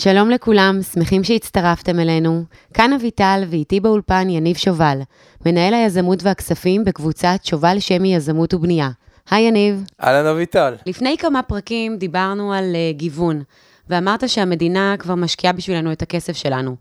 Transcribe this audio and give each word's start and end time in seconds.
שלום 0.00 0.30
לכולם, 0.30 0.82
שמחים 0.82 1.24
שהצטרפתם 1.24 2.00
אלינו. 2.00 2.44
כאן 2.74 2.92
אביטל 2.92 3.42
ואיתי 3.50 3.80
באולפן 3.80 4.30
יניב 4.30 4.56
שובל, 4.56 4.98
מנהל 5.46 5.74
היזמות 5.74 6.22
והכספים 6.22 6.84
בקבוצת 6.84 7.38
שובל 7.42 7.80
שמי 7.80 8.14
יזמות 8.14 8.54
ובנייה. 8.54 8.90
היי 9.30 9.48
יניב. 9.48 9.84
אהלן 10.04 10.26
אביטל. 10.26 10.74
לפני 10.86 11.16
כמה 11.18 11.42
פרקים 11.42 11.96
דיברנו 11.96 12.52
על 12.52 12.64
uh, 12.64 12.96
גיוון, 12.96 13.42
ואמרת 13.88 14.28
שהמדינה 14.28 14.94
כבר 14.98 15.14
משקיעה 15.14 15.52
בשבילנו 15.52 15.92
את 15.92 16.02
הכסף 16.02 16.36
שלנו. 16.36 16.76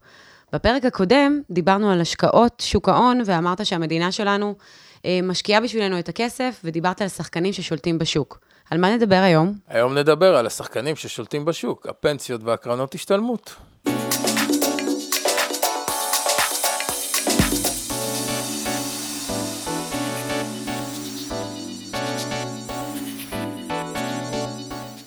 בפרק 0.54 0.86
הקודם 0.86 1.42
דיברנו 1.52 1.92
על 1.92 2.02
השקעות 2.02 2.64
שוק 2.66 2.90
ההון, 2.90 3.22
ואמרת 3.26 3.66
שהמדינה 3.66 4.12
שלנו 4.12 4.56
uh, 4.98 5.06
משקיעה 5.24 5.62
בשבילנו 5.62 6.00
את 6.00 6.10
הכסף, 6.10 6.62
ודיברת 6.64 7.02
על 7.02 7.08
שחקנים 7.08 7.54
ששולטים 7.54 7.98
בשוק. 7.98 8.45
על 8.70 8.78
מה 8.78 8.96
נדבר 8.96 9.16
היום? 9.16 9.54
היום 9.68 9.98
נדבר 9.98 10.36
על 10.36 10.46
השחקנים 10.46 10.96
ששולטים 10.96 11.46
בשוק, 11.46 11.88
הפנסיות 11.88 12.44
והקרנות 12.44 12.96
השתלמות. 12.96 13.56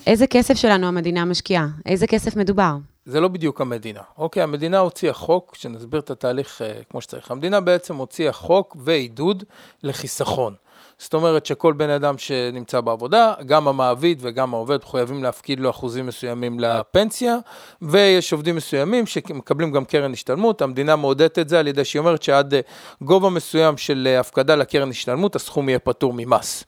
איזה 0.07 0.27
כסף 0.27 0.53
שלנו 0.53 0.87
המדינה 0.87 1.25
משקיעה? 1.25 1.67
איזה 1.85 2.07
כסף 2.07 2.35
מדובר? 2.35 2.75
זה 3.05 3.19
לא 3.19 3.27
בדיוק 3.27 3.61
המדינה. 3.61 4.01
אוקיי, 4.17 4.43
המדינה 4.43 4.79
הוציאה 4.79 5.13
חוק, 5.13 5.55
שנסביר 5.55 5.99
את 5.99 6.09
התהליך 6.09 6.61
uh, 6.61 6.83
כמו 6.89 7.01
שצריך. 7.01 7.31
המדינה 7.31 7.61
בעצם 7.61 7.95
הוציאה 7.95 8.31
חוק 8.31 8.77
ועידוד 8.79 9.43
לחיסכון. 9.83 10.55
זאת 10.99 11.13
אומרת 11.13 11.45
שכל 11.45 11.73
בן 11.73 11.89
אדם 11.89 12.17
שנמצא 12.17 12.81
בעבודה, 12.81 13.33
גם 13.45 13.67
המעביד 13.67 14.19
וגם 14.21 14.53
העובד 14.53 14.77
מחויבים 14.83 15.23
להפקיד 15.23 15.59
לו 15.59 15.69
אחוזים 15.69 16.05
מסוימים 16.05 16.59
לפנסיה, 16.59 17.37
ויש 17.81 18.33
עובדים 18.33 18.55
מסוימים 18.55 19.05
שמקבלים 19.05 19.71
גם 19.71 19.85
קרן 19.85 20.13
השתלמות, 20.13 20.61
המדינה 20.61 20.95
מעודדת 20.95 21.39
את 21.39 21.49
זה 21.49 21.59
על 21.59 21.67
ידי 21.67 21.85
שהיא 21.85 21.99
אומרת 21.99 22.23
שעד 22.23 22.53
אה, 22.53 22.59
גובה 23.01 23.29
מסוים 23.29 23.77
של 23.77 24.07
אה, 24.11 24.19
הפקדה 24.19 24.55
לקרן 24.55 24.89
השתלמות, 24.89 25.35
הסכום 25.35 25.69
יהיה 25.69 25.79
פטור 25.79 26.13
ממס. 26.15 26.63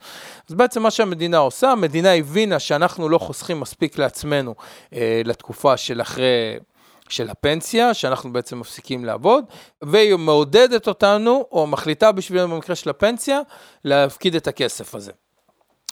אז 0.49 0.55
בעצם 0.55 0.83
מה 0.83 0.91
שהמדינה 0.91 1.37
עושה, 1.37 1.71
המדינה 1.71 2.13
הבינה 2.13 2.59
שאנחנו 2.59 3.09
לא 3.09 3.17
חוסכים 3.17 3.59
מספיק 3.59 3.97
לעצמנו 3.97 4.55
אה, 4.93 5.21
לתקופה 5.25 5.77
של 5.77 6.01
אחרי... 6.01 6.57
של 7.11 7.29
הפנסיה, 7.29 7.93
שאנחנו 7.93 8.33
בעצם 8.33 8.59
מפסיקים 8.59 9.05
לעבוד, 9.05 9.45
והיא 9.81 10.15
מעודדת 10.15 10.87
אותנו, 10.87 11.45
או 11.51 11.67
מחליטה 11.67 12.11
בשבילנו 12.11 12.55
במקרה 12.55 12.75
של 12.75 12.89
הפנסיה, 12.89 13.39
להפקיד 13.85 14.35
את 14.35 14.47
הכסף 14.47 14.95
הזה. 14.95 15.11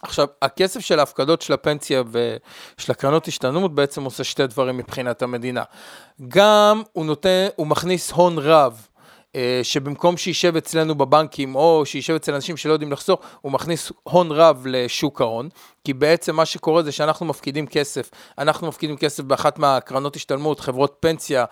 עכשיו, 0.02 0.28
הכסף 0.42 0.80
של 0.80 1.00
ההפקדות 1.00 1.42
של 1.42 1.54
הפנסיה 1.54 2.04
ושל 2.12 2.92
הקרנות 2.92 3.28
השתנות 3.28 3.76
בעצם 3.76 4.04
עושה 4.04 4.24
שתי 4.24 4.48
דברים 4.48 4.78
מבחינת 4.78 5.22
המדינה. 5.22 5.64
גם 6.28 6.82
הוא 6.94 7.06
נותן, 7.06 7.48
הוא 7.56 7.68
מכניס 7.68 8.12
הון 8.12 8.38
רב 8.38 8.88
שבמקום 9.64 10.18
שישב 10.18 10.56
אצלנו 10.56 10.96
בבנקים, 10.96 11.56
או 11.56 11.86
שישב 11.86 12.14
אצל 12.14 12.34
אנשים 12.34 12.58
שלא 12.58 12.74
יודעים 12.74 12.92
לחסוך, 12.92 13.20
הוא 13.42 13.52
מכניס 13.52 13.92
הון 14.04 14.32
רב 14.32 14.66
לשוק 14.70 15.22
ההון, 15.22 15.50
כי 15.84 15.94
בעצם 15.94 16.36
מה 16.36 16.46
שקורה 16.46 16.84
זה 16.84 16.92
שאנחנו 16.92 17.26
מפקידים 17.26 17.68
כסף, 17.68 18.10
אנחנו 18.38 18.68
מפקידים 18.68 18.98
כסף 18.98 19.24
באחת 19.24 19.60
מהקרנות 19.60 20.16
השתלמות, 20.16 20.60
חברות 20.60 20.98
פנסיה, 21.00 21.46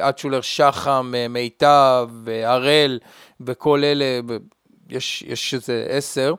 אצ'ולר 0.00 0.36
אה, 0.36 0.42
שחם, 0.42 1.12
אה, 1.16 1.28
מיטב, 1.28 2.08
הראל, 2.44 2.98
וכל 3.40 3.84
אלה, 3.84 4.20
יש, 4.88 5.24
יש 5.26 5.54
איזה 5.54 5.86
עשר. 5.88 6.34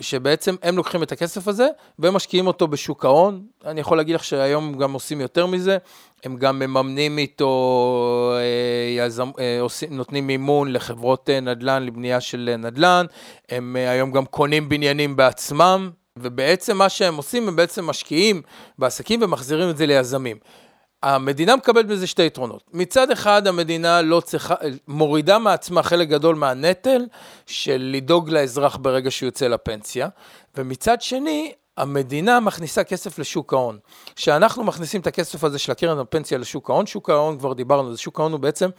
שבעצם 0.00 0.54
הם 0.62 0.76
לוקחים 0.76 1.02
את 1.02 1.12
הכסף 1.12 1.48
הזה 1.48 1.66
ומשקיעים 1.98 2.46
אותו 2.46 2.68
בשוק 2.68 3.04
ההון. 3.04 3.42
אני 3.64 3.80
יכול 3.80 3.96
להגיד 3.96 4.14
לך 4.14 4.24
שהיום 4.24 4.78
גם 4.78 4.92
עושים 4.92 5.20
יותר 5.20 5.46
מזה, 5.46 5.78
הם 6.24 6.36
גם 6.36 6.58
מממנים 6.58 7.18
איתו, 7.18 8.32
אה, 8.36 9.04
יזמ, 9.04 9.30
אה, 9.38 9.60
עושים, 9.60 9.96
נותנים 9.96 10.26
מימון 10.26 10.72
לחברות 10.72 11.30
אה, 11.30 11.40
נדל"ן, 11.40 11.82
לבנייה 11.82 12.20
של 12.20 12.54
נדל"ן, 12.58 13.06
הם 13.48 13.76
היום 13.76 14.10
גם 14.10 14.24
קונים 14.24 14.68
בניינים 14.68 15.16
בעצמם, 15.16 15.90
ובעצם 16.16 16.76
מה 16.76 16.88
שהם 16.88 17.16
עושים, 17.16 17.48
הם 17.48 17.56
בעצם 17.56 17.86
משקיעים 17.86 18.42
בעסקים 18.78 19.22
ומחזירים 19.22 19.70
את 19.70 19.76
זה 19.76 19.86
ליזמים. 19.86 20.36
המדינה 21.02 21.56
מקבלת 21.56 21.86
בזה 21.86 22.06
שתי 22.06 22.26
יתרונות. 22.26 22.62
מצד 22.72 23.10
אחד, 23.10 23.46
המדינה 23.46 24.02
לא 24.02 24.20
צריכה, 24.20 24.54
מורידה 24.88 25.38
מעצמה 25.38 25.82
חלק 25.82 26.08
גדול 26.08 26.36
מהנטל 26.36 27.06
של 27.46 27.90
לדאוג 27.94 28.30
לאזרח 28.30 28.76
ברגע 28.76 29.10
שהוא 29.10 29.26
יוצא 29.26 29.48
לפנסיה, 29.48 30.08
ומצד 30.56 31.02
שני, 31.02 31.52
המדינה 31.76 32.40
מכניסה 32.40 32.84
כסף 32.84 33.18
לשוק 33.18 33.52
ההון. 33.52 33.78
כשאנחנו 34.16 34.64
מכניסים 34.64 35.00
את 35.00 35.06
הכסף 35.06 35.44
הזה 35.44 35.58
של 35.58 35.72
הקרן 35.72 35.98
הפנסיה 35.98 36.38
לשוק 36.38 36.70
ההון, 36.70 36.86
שוק 36.86 37.10
ההון, 37.10 37.38
כבר 37.38 37.52
דיברנו 37.52 37.96
שוק 37.96 38.20
ההון 38.20 38.32
הוא 38.32 38.40
בעצם 38.40 38.70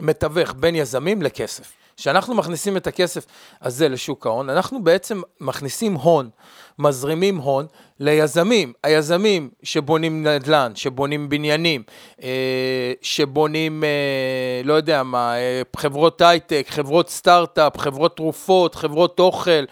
מתווך 0.00 0.54
בין 0.56 0.74
יזמים 0.74 1.22
לכסף. 1.22 1.72
כשאנחנו 1.96 2.34
מכניסים 2.34 2.76
את 2.76 2.86
הכסף 2.86 3.26
הזה 3.62 3.88
לשוק 3.88 4.26
ההון, 4.26 4.50
אנחנו 4.50 4.84
בעצם 4.84 5.22
מכניסים 5.40 5.94
הון, 5.94 6.30
מזרימים 6.78 7.36
הון 7.36 7.66
ליזמים. 8.00 8.72
היזמים 8.82 9.50
שבונים 9.62 10.26
נדל"ן, 10.26 10.72
שבונים 10.74 11.28
בניינים, 11.28 11.82
אה, 12.22 12.92
שבונים, 13.02 13.84
אה, 13.84 14.60
לא 14.64 14.72
יודע 14.72 15.02
מה, 15.02 15.36
אה, 15.36 15.62
חברות 15.76 16.20
הייטק, 16.20 16.66
חברות 16.68 17.10
סטארט-אפ, 17.10 17.78
חברות 17.78 18.16
תרופות, 18.16 18.74
חברות 18.74 19.20
אוכל, 19.20 19.64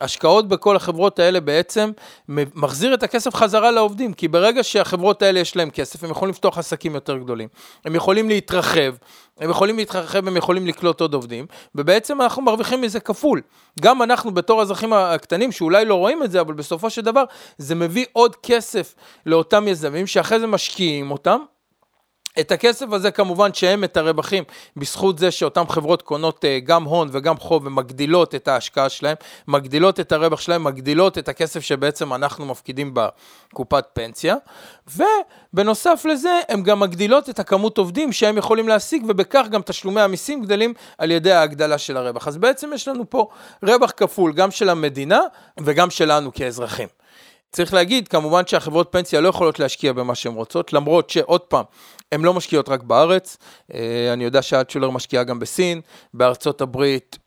השקעות 0.00 0.48
בכל 0.48 0.76
החברות 0.76 1.18
האלה 1.18 1.40
בעצם 1.40 1.90
מחזיר 2.28 2.94
את 2.94 3.02
הכסף 3.02 3.34
חזרה 3.34 3.70
לעובדים, 3.70 4.12
כי 4.12 4.28
ברגע 4.28 4.62
שהחברות 4.64 5.22
האלה 5.22 5.40
יש 5.40 5.56
להם 5.56 5.70
כסף, 5.70 6.04
הם 6.04 6.10
יכולים 6.10 6.30
לפתוח 6.30 6.58
עסקים 6.58 6.94
יותר 6.94 7.16
גדולים, 7.16 7.48
הם 7.84 7.94
יכולים 7.94 8.28
להתרחב, 8.28 8.94
הם 9.38 9.50
יכולים 9.50 9.76
להתרחב, 9.76 10.28
הם 10.28 10.36
יכולים 10.36 10.66
לקלוט 10.66 11.00
עוד 11.00 11.14
עובדים, 11.14 11.46
ובעצם 11.74 12.22
אנחנו 12.22 12.42
מרוויחים 12.42 12.80
מזה 12.80 13.00
כפול. 13.00 13.40
גם 13.80 14.02
אנחנו 14.02 14.30
בתור 14.34 14.60
האזרחים 14.60 14.92
הקטנים, 14.92 15.52
שאולי 15.52 15.84
לא 15.84 15.94
רואים 15.94 16.22
את 16.22 16.30
זה, 16.30 16.40
אבל 16.40 16.54
בסופו 16.54 16.90
של 16.90 17.02
דבר 17.02 17.24
זה 17.58 17.74
מביא 17.74 18.06
עוד 18.12 18.36
כסף 18.36 18.94
לאותם 19.26 19.68
יזמים, 19.68 20.06
שאחרי 20.06 20.40
זה 20.40 20.46
משקיעים 20.46 21.10
אותם, 21.10 21.40
את 22.40 22.52
הכסף 22.52 22.86
הזה 22.92 23.10
כמובן 23.10 23.54
שהם 23.54 23.84
את 23.84 23.96
הרווחים 23.96 24.44
בזכות 24.76 25.18
זה 25.18 25.30
שאותן 25.30 25.62
חברות 25.68 26.02
קונות 26.02 26.44
אה, 26.44 26.58
גם 26.64 26.84
הון 26.84 27.08
וגם 27.12 27.36
חוב 27.36 27.66
ומגדילות 27.66 28.34
את 28.34 28.48
ההשקעה 28.48 28.88
שלהם, 28.88 29.16
מגדילות 29.48 30.00
את 30.00 30.12
הרווח 30.12 30.40
שלהם, 30.40 30.64
מגדילות 30.64 31.18
את 31.18 31.28
הכסף 31.28 31.60
שבעצם 31.60 32.14
אנחנו 32.14 32.46
מפקידים 32.46 32.94
בקופת 32.94 33.84
פנסיה, 33.92 34.36
ובנוסף 34.96 36.02
לזה 36.04 36.40
הם 36.48 36.62
גם 36.62 36.80
מגדילות 36.80 37.28
את 37.28 37.38
הכמות 37.38 37.78
עובדים 37.78 38.12
שהם 38.12 38.38
יכולים 38.38 38.68
להשיג 38.68 39.04
ובכך 39.08 39.46
גם 39.50 39.62
תשלומי 39.62 40.00
המיסים 40.00 40.42
גדלים 40.42 40.74
על 40.98 41.10
ידי 41.10 41.32
ההגדלה 41.32 41.78
של 41.78 41.96
הרווח. 41.96 42.28
אז 42.28 42.36
בעצם 42.36 42.70
יש 42.74 42.88
לנו 42.88 43.10
פה 43.10 43.28
רווח 43.62 43.92
כפול 43.96 44.32
גם 44.32 44.50
של 44.50 44.68
המדינה 44.68 45.20
וגם 45.60 45.90
שלנו 45.90 46.32
כאזרחים. 46.32 46.88
צריך 47.52 47.74
להגיד, 47.74 48.08
כמובן 48.08 48.46
שהחברות 48.46 48.88
פנסיה 48.90 49.20
לא 49.20 49.28
יכולות 49.28 49.58
להשקיע 49.58 49.92
במה 49.92 50.14
שהן 50.14 50.32
רוצות, 50.32 50.72
למרות 50.72 51.10
שעוד 51.10 51.40
פעם, 51.40 51.64
הן 52.12 52.20
לא 52.22 52.34
משקיעות 52.34 52.68
רק 52.68 52.82
בארץ, 52.82 53.36
אה, 53.74 54.12
אני 54.12 54.24
יודע 54.24 54.42
שאלטשולר 54.42 54.90
משקיעה 54.90 55.24
גם 55.24 55.38
בסין, 55.38 55.80
בארצות 56.14 56.60
הברית 56.60 57.18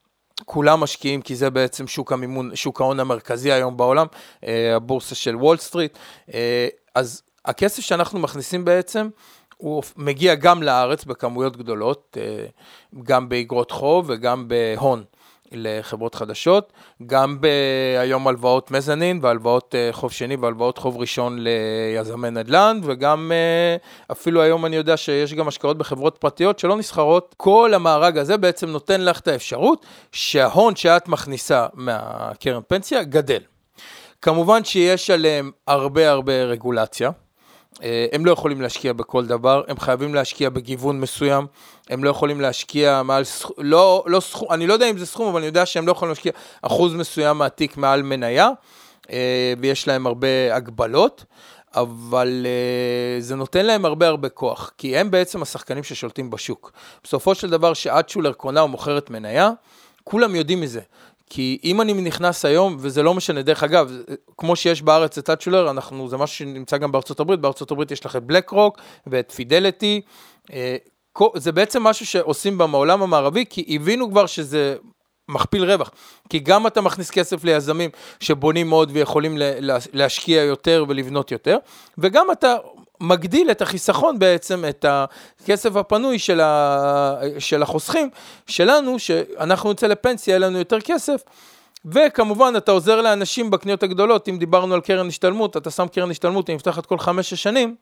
כולם 0.46 0.80
משקיעים 0.80 1.22
כי 1.22 1.36
זה 1.36 1.50
בעצם 1.50 1.88
שוק 1.88 2.12
המימון, 2.12 2.56
שוק 2.56 2.82
ההון 2.82 3.00
המרכזי 3.00 3.52
היום 3.52 3.78
בעולם, 3.78 4.08
אה, 4.48 4.76
הבורסה 4.76 5.16
של 5.16 5.36
וול 5.36 5.58
סטריט, 5.58 5.98
אה, 6.34 6.68
אז 6.96 7.22
הכסף 7.46 7.84
שאנחנו 7.84 8.20
מכניסים 8.20 8.66
בעצם, 8.66 9.10
הוא 9.58 9.84
מגיע 9.98 10.36
גם 10.36 10.64
לארץ 10.64 11.06
בכמויות 11.06 11.58
גדולות, 11.58 12.18
גם 13.04 13.30
באגרות 13.30 13.72
חוב 13.72 14.06
וגם 14.10 14.48
בהון. 14.48 15.04
לחברות 15.58 16.16
חדשות, 16.16 16.74
גם 17.06 17.38
היום 18.00 18.28
הלוואות 18.28 18.72
מזנין 18.72 19.20
והלוואות 19.22 19.76
אה, 19.76 19.90
חוב 19.92 20.12
שני 20.12 20.36
והלוואות 20.36 20.78
חוב 20.78 20.98
ראשון 20.98 21.38
ליזמי 21.40 22.30
נדל"ן, 22.30 22.80
וגם 22.84 23.32
אה, 23.32 23.76
אפילו 24.12 24.42
היום 24.42 24.66
אני 24.66 24.76
יודע 24.76 24.98
שיש 24.98 25.34
גם 25.34 25.48
השקעות 25.48 25.78
בחברות 25.78 26.18
פרטיות 26.18 26.60
שלא 26.60 26.78
נסחרות. 26.78 27.36
כל 27.38 27.72
המארג 27.74 28.18
הזה 28.18 28.38
בעצם 28.38 28.70
נותן 28.70 29.02
לך 29.02 29.20
את 29.20 29.28
האפשרות 29.28 29.86
שההון 30.12 30.76
שאת 30.76 31.08
מכניסה 31.08 31.66
מהקרן 31.74 32.62
פנסיה 32.68 33.04
גדל. 33.04 33.42
כמובן 34.22 34.64
שיש 34.64 35.10
עליהם 35.10 35.52
הרבה 35.68 36.10
הרבה 36.12 36.44
רגולציה. 36.44 37.12
אה, 37.84 38.06
הם 38.12 38.26
לא 38.26 38.32
יכולים 38.32 38.62
להשקיע 38.62 38.94
בכל 38.94 39.26
דבר, 39.26 39.64
הם 39.68 39.80
חייבים 39.80 40.16
להשקיע 40.16 40.50
בגיוון 40.50 41.00
מסוים, 41.00 41.48
הם 41.90 42.04
לא 42.04 42.10
יכולים 42.10 42.42
להשקיע 42.42 43.02
מעל 43.04 43.24
סכום, 43.24 43.56
לא, 43.58 44.04
לא 44.08 44.20
סכום, 44.20 44.52
אני 44.52 44.68
לא 44.68 44.74
יודע 44.74 44.90
אם 44.90 44.98
זה 44.98 45.06
סכום, 45.06 45.28
אבל 45.28 45.38
אני 45.38 45.46
יודע 45.46 45.66
שהם 45.66 45.88
לא 45.88 45.92
יכולים 45.92 46.10
להשקיע 46.10 46.32
אחוז 46.62 46.94
מסוים 46.94 47.38
מהתיק 47.38 47.78
מעל 47.78 48.04
מניה, 48.04 48.50
אה, 49.12 49.54
ויש 49.60 49.88
להם 49.88 50.08
הרבה 50.08 50.56
הגבלות, 50.56 51.26
אבל 51.76 52.46
אה, 52.46 53.22
זה 53.22 53.36
נותן 53.36 53.66
להם 53.66 53.86
הרבה 53.86 54.08
הרבה 54.08 54.30
כוח, 54.30 54.72
כי 54.78 54.98
הם 54.98 55.12
בעצם 55.12 55.42
השחקנים 55.42 55.84
ששולטים 55.84 56.30
בשוק. 56.30 56.72
בסופו 57.04 57.36
של 57.36 57.50
דבר, 57.50 57.74
שעד 57.74 58.10
שולר 58.10 58.34
קונה 58.34 58.62
או 58.62 58.68
מוכרת 58.68 59.10
מניה, 59.10 59.50
כולם 60.04 60.36
יודעים 60.36 60.62
מזה. 60.62 60.82
כי 61.30 61.60
אם 61.64 61.82
אני 61.82 61.94
נכנס 61.94 62.46
היום, 62.46 62.78
וזה 62.80 63.04
לא 63.04 63.14
משנה, 63.14 63.42
דרך 63.42 63.64
אגב, 63.64 63.92
כמו 64.38 64.56
שיש 64.56 64.82
בארץ 64.82 65.18
את 65.18 65.30
אצ'ולר, 65.30 65.70
אנחנו, 65.70 66.10
זה 66.10 66.18
משהו 66.18 66.38
שנמצא 66.38 66.78
גם 66.78 66.92
בארצות 66.92 67.20
הברית, 67.20 67.40
בארצות 67.40 67.72
הברית 67.72 67.92
יש 67.92 68.06
לך 68.06 68.16
את 68.16 68.24
בלק 68.24 68.50
רוק 68.50 68.78
ואת 69.08 69.32
פידליטי, 69.32 70.02
אה, 70.54 70.76
זה 71.36 71.52
בעצם 71.52 71.84
משהו 71.84 72.06
שעושים 72.06 72.58
בעולם 72.58 73.02
המערבי, 73.02 73.46
כי 73.50 73.66
הבינו 73.70 74.10
כבר 74.10 74.26
שזה 74.26 74.76
מכפיל 75.30 75.72
רווח. 75.72 75.92
כי 76.30 76.40
גם 76.40 76.68
אתה 76.68 76.82
מכניס 76.82 77.12
כסף 77.12 77.44
ליזמים 77.44 77.90
שבונים 78.20 78.70
מאוד 78.70 78.90
ויכולים 78.94 79.38
להשקיע 79.94 80.44
יותר 80.44 80.86
ולבנות 80.88 81.32
יותר, 81.32 81.58
וגם 81.98 82.32
אתה 82.32 82.56
מגדיל 83.02 83.52
את 83.52 83.62
החיסכון 83.62 84.20
בעצם, 84.20 84.64
את 84.70 84.86
הכסף 84.88 85.76
הפנוי 85.76 86.20
של, 86.20 86.42
ה, 86.42 87.16
של 87.40 87.64
החוסכים 87.64 88.10
שלנו, 88.48 89.00
שאנחנו 89.00 89.72
נצא 89.72 89.88
לפנסיה, 89.88 90.32
יהיה 90.32 90.40
לנו 90.40 90.58
יותר 90.58 90.82
כסף. 90.82 91.22
וכמובן, 91.86 92.54
אתה 92.58 92.72
עוזר 92.72 93.02
לאנשים 93.02 93.52
בקניות 93.52 93.84
הגדולות, 93.84 94.30
אם 94.30 94.38
דיברנו 94.38 94.74
על 94.74 94.82
קרן 94.82 95.08
השתלמות, 95.08 95.58
אתה 95.58 95.72
שם 95.72 95.88
קרן 95.88 96.12
השתלמות, 96.12 96.48
היא 96.48 96.56
נפתחת 96.56 96.86
כל 96.86 97.00
חמש-שש 97.00 97.44
שנים, 97.44 97.76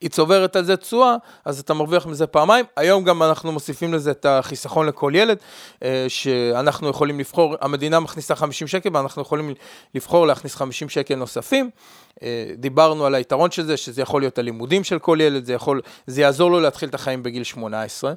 היא 0.00 0.10
צוברת 0.10 0.56
על 0.56 0.64
זה 0.64 0.76
תשואה, 0.76 1.16
אז 1.44 1.60
אתה 1.60 1.74
מרוויח 1.74 2.06
מזה 2.06 2.26
פעמיים. 2.26 2.64
היום 2.76 3.04
גם 3.04 3.22
אנחנו 3.22 3.52
מוסיפים 3.52 3.94
לזה 3.94 4.10
את 4.10 4.26
החיסכון 4.26 4.86
לכל 4.86 5.12
ילד, 5.14 5.38
אה, 5.82 6.04
שאנחנו 6.08 6.88
יכולים 6.88 7.18
לבחור, 7.20 7.56
המדינה 7.60 8.00
מכניסה 8.00 8.34
50 8.34 8.68
שקל 8.68 8.88
ואנחנו 8.92 9.22
יכולים 9.22 9.54
לבחור 9.94 10.26
להכניס 10.26 10.54
50 10.54 10.88
שקל 10.88 11.14
נוספים. 11.14 11.70
אה, 12.22 12.50
דיברנו 12.56 13.06
על 13.06 13.14
היתרון 13.14 13.50
של 13.50 13.64
זה, 13.64 13.76
שזה 13.76 14.02
יכול 14.02 14.22
להיות 14.22 14.38
הלימודים 14.38 14.84
של 14.84 14.98
כל 14.98 15.18
ילד, 15.20 15.44
זה, 15.44 15.52
יכול, 15.52 15.80
זה 16.06 16.20
יעזור 16.20 16.50
לו 16.50 16.60
להתחיל 16.60 16.88
את 16.88 16.94
החיים 16.94 17.22
בגיל 17.22 17.44
18, 17.44 18.12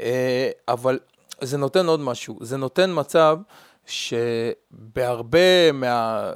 אה, 0.00 0.50
אבל 0.68 0.98
זה 1.40 1.58
נותן 1.58 1.86
עוד 1.86 2.00
משהו, 2.00 2.38
זה 2.40 2.56
נותן 2.56 2.90
מצב 2.94 3.38
שבהרבה 3.86 5.72
מה... 5.72 6.30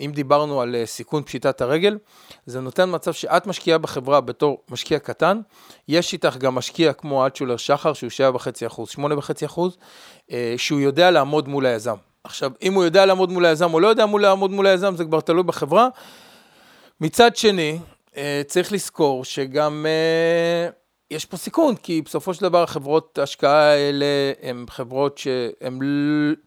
אם 0.00 0.10
דיברנו 0.14 0.60
על 0.60 0.76
סיכון 0.84 1.22
פשיטת 1.22 1.60
הרגל, 1.60 1.98
זה 2.46 2.60
נותן 2.60 2.94
מצב 2.94 3.12
שאת 3.12 3.46
משקיעה 3.46 3.78
בחברה 3.78 4.20
בתור 4.20 4.62
משקיע 4.70 4.98
קטן, 4.98 5.40
יש 5.88 6.12
איתך 6.12 6.36
גם 6.36 6.54
משקיע 6.54 6.92
כמו 6.92 7.24
אלטשולר 7.24 7.56
שחר, 7.56 7.92
שהוא 7.92 8.10
7.5%, 8.34 8.98
8.5%, 8.98 9.60
אה, 10.30 10.54
שהוא 10.56 10.80
יודע 10.80 11.10
לעמוד 11.10 11.48
מול 11.48 11.66
היזם. 11.66 11.96
עכשיו, 12.24 12.50
אם 12.62 12.74
הוא 12.74 12.84
יודע 12.84 13.06
לעמוד 13.06 13.32
מול 13.32 13.44
היזם 13.44 13.74
או 13.74 13.80
לא 13.80 13.88
יודע 13.88 14.06
לעמוד 14.20 14.50
מול 14.50 14.66
היזם, 14.66 14.96
זה 14.96 15.04
כבר 15.04 15.20
תלוי 15.20 15.42
בחברה. 15.42 15.88
מצד 17.00 17.36
שני, 17.36 17.78
אה, 18.16 18.42
צריך 18.46 18.72
לזכור 18.72 19.24
שגם 19.24 19.86
אה, 19.88 20.70
יש 21.10 21.24
פה 21.24 21.36
סיכון, 21.36 21.76
כי 21.76 22.02
בסופו 22.02 22.34
של 22.34 22.42
דבר 22.42 22.66
חברות 22.66 23.18
ההשקעה 23.18 23.70
האלה 23.70 24.06
הן 24.42 24.64
חברות 24.70 25.18
שהן 25.18 25.78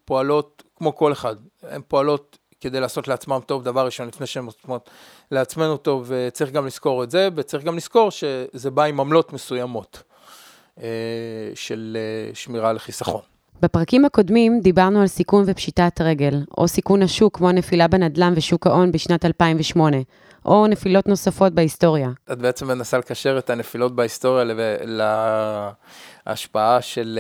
פועלות 0.06 0.64
כמו 0.76 0.96
כל 0.96 1.12
אחד, 1.12 1.36
הן 1.64 1.82
פועלות 1.88 2.39
כדי 2.62 2.80
לעשות 2.80 3.08
לעצמם 3.08 3.40
טוב, 3.46 3.64
דבר 3.64 3.86
ראשון, 3.86 4.08
לפני 4.08 4.28
שהן 4.28 4.46
עושות 4.46 4.90
לעצמנו 5.32 5.78
טוב, 5.78 6.06
וצריך 6.08 6.52
גם 6.52 6.66
לזכור 6.66 7.04
את 7.04 7.12
זה, 7.12 7.30
וצריך 7.36 7.64
גם 7.64 7.78
לזכור 7.78 8.12
שזה 8.12 8.72
בא 8.72 8.84
עם 8.84 9.00
עמלות 9.00 9.34
מסוימות 9.34 10.04
אה, 10.82 10.88
של 11.56 11.98
אה, 12.00 12.36
שמירה 12.36 12.70
על 12.70 12.80
חיסכון. 12.80 13.22
בפרקים 13.62 14.06
הקודמים 14.06 14.60
דיברנו 14.60 15.02
על 15.02 15.08
סיכון 15.08 15.44
ופשיטת 15.48 16.02
רגל, 16.02 16.44
או 16.58 16.68
סיכון 16.68 17.02
השוק 17.02 17.38
כמו 17.38 17.50
הנפילה 17.50 17.88
בנדל"ן 17.88 18.34
ושוק 18.36 18.68
ההון 18.68 18.92
בשנת 18.92 19.26
2008, 19.26 19.98
או 20.46 20.68
נפילות 20.68 21.08
נוספות 21.08 21.54
בהיסטוריה. 21.54 22.10
את 22.32 22.38
בעצם 22.38 22.68
מנסה 22.68 22.98
לקשר 22.98 23.38
את 23.38 23.50
הנפילות 23.50 23.96
בהיסטוריה 23.96 24.46
להשפעה 26.28 26.82
של 26.82 27.20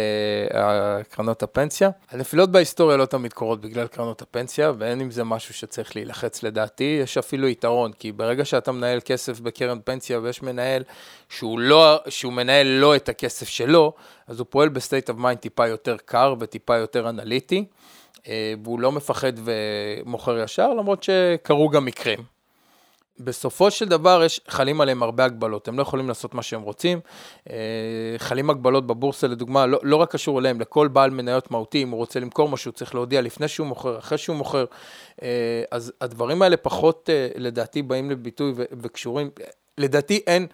uh, 0.51 1.03
קרנות 1.09 1.43
הפנסיה. 1.43 1.89
הנפילות 2.11 2.51
בהיסטוריה 2.51 2.97
לא 2.97 3.05
תמיד 3.05 3.33
קורות 3.33 3.61
בגלל 3.61 3.87
קרנות 3.87 4.21
הפנסיה, 4.21 4.71
ואין 4.77 4.99
עם 4.99 5.11
זה 5.11 5.23
משהו 5.23 5.53
שצריך 5.53 5.95
להילחץ 5.95 6.43
לדעתי. 6.43 6.99
יש 7.03 7.17
אפילו 7.17 7.47
יתרון, 7.47 7.91
כי 7.91 8.11
ברגע 8.11 8.45
שאתה 8.45 8.71
מנהל 8.71 8.99
כסף 9.05 9.39
בקרן 9.39 9.79
פנסיה 9.83 10.19
ויש 10.19 10.41
מנהל 10.41 10.83
שהוא, 11.29 11.59
לא, 11.59 11.99
שהוא 12.07 12.33
מנהל 12.33 12.67
לא 12.67 12.95
את 12.95 13.09
הכסף 13.09 13.47
שלו, 13.47 13.93
אז 14.27 14.39
הוא 14.39 14.47
פועל 14.49 14.69
ב 14.69 14.76
state 14.76 15.09
of 15.09 15.17
mind 15.17 15.39
טיפה 15.39 15.67
יותר 15.67 15.97
קר 16.05 16.35
וטיפה 16.39 16.77
יותר 16.77 17.09
אנליטי. 17.09 17.65
אה, 18.27 18.53
והוא 18.63 18.79
לא 18.79 18.91
מפחד 18.91 19.33
ומוכר 19.43 20.37
ישר, 20.37 20.73
למרות 20.73 21.03
שקרו 21.03 21.69
גם 21.69 21.85
מקרים. 21.85 22.38
בסופו 23.19 23.71
של 23.71 23.85
דבר 23.85 24.23
יש, 24.25 24.41
חלים 24.47 24.81
עליהם 24.81 25.03
הרבה 25.03 25.25
הגבלות, 25.25 25.67
הם 25.67 25.77
לא 25.77 25.81
יכולים 25.81 26.07
לעשות 26.07 26.33
מה 26.33 26.43
שהם 26.43 26.61
רוצים. 26.61 26.99
אה, 27.49 27.55
חלים 28.17 28.49
הגבלות 28.49 28.87
בבורסה, 28.87 29.27
לדוגמה, 29.27 29.65
לא, 29.65 29.79
לא 29.83 29.95
רק 29.95 30.11
קשור 30.11 30.39
אליהם, 30.39 30.61
לכל 30.61 30.87
בעל 30.87 31.09
מניות 31.09 31.51
מהותי, 31.51 31.83
אם 31.83 31.89
הוא 31.89 31.97
רוצה 31.97 32.19
למכור 32.19 32.49
משהו, 32.49 32.71
צריך 32.71 32.95
להודיע 32.95 33.21
לפני 33.21 33.47
שהוא 33.47 33.67
מוכר, 33.67 33.97
אחרי 33.97 34.17
שהוא 34.17 34.35
מוכר. 34.35 34.65
אה, 35.21 35.63
אז 35.71 35.93
הדברים 36.01 36.41
האלה 36.41 36.57
פחות, 36.57 37.09
אה, 37.13 37.27
לדעתי, 37.35 37.81
באים 37.81 38.11
לביטוי 38.11 38.53
וקשורים. 38.55 39.29
לדעתי 39.77 40.21
אין 40.27 40.47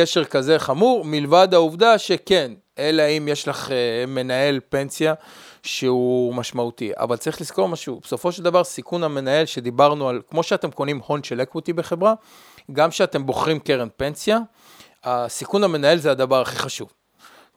קשר 0.00 0.24
כזה 0.24 0.58
חמור, 0.58 1.04
מלבד 1.04 1.48
העובדה 1.54 1.98
שכן, 1.98 2.52
אלא 2.78 3.02
אם 3.02 3.28
יש 3.28 3.48
לך 3.48 3.70
מנהל 4.08 4.60
פנסיה. 4.68 5.14
שהוא 5.62 6.34
משמעותי. 6.34 6.92
אבל 6.96 7.16
צריך 7.16 7.40
לזכור 7.40 7.68
משהו, 7.68 8.00
בסופו 8.02 8.32
של 8.32 8.42
דבר 8.42 8.64
סיכון 8.64 9.04
המנהל 9.04 9.46
שדיברנו 9.46 10.08
על, 10.08 10.20
כמו 10.30 10.42
שאתם 10.42 10.70
קונים 10.70 11.00
הון 11.06 11.22
של 11.22 11.42
אקוויטי 11.42 11.72
בחברה, 11.72 12.14
גם 12.72 12.90
כשאתם 12.90 13.26
בוחרים 13.26 13.58
קרן 13.58 13.88
פנסיה, 13.96 14.38
הסיכון 15.04 15.64
המנהל 15.64 15.98
זה 15.98 16.10
הדבר 16.10 16.40
הכי 16.40 16.56
חשוב. 16.56 16.92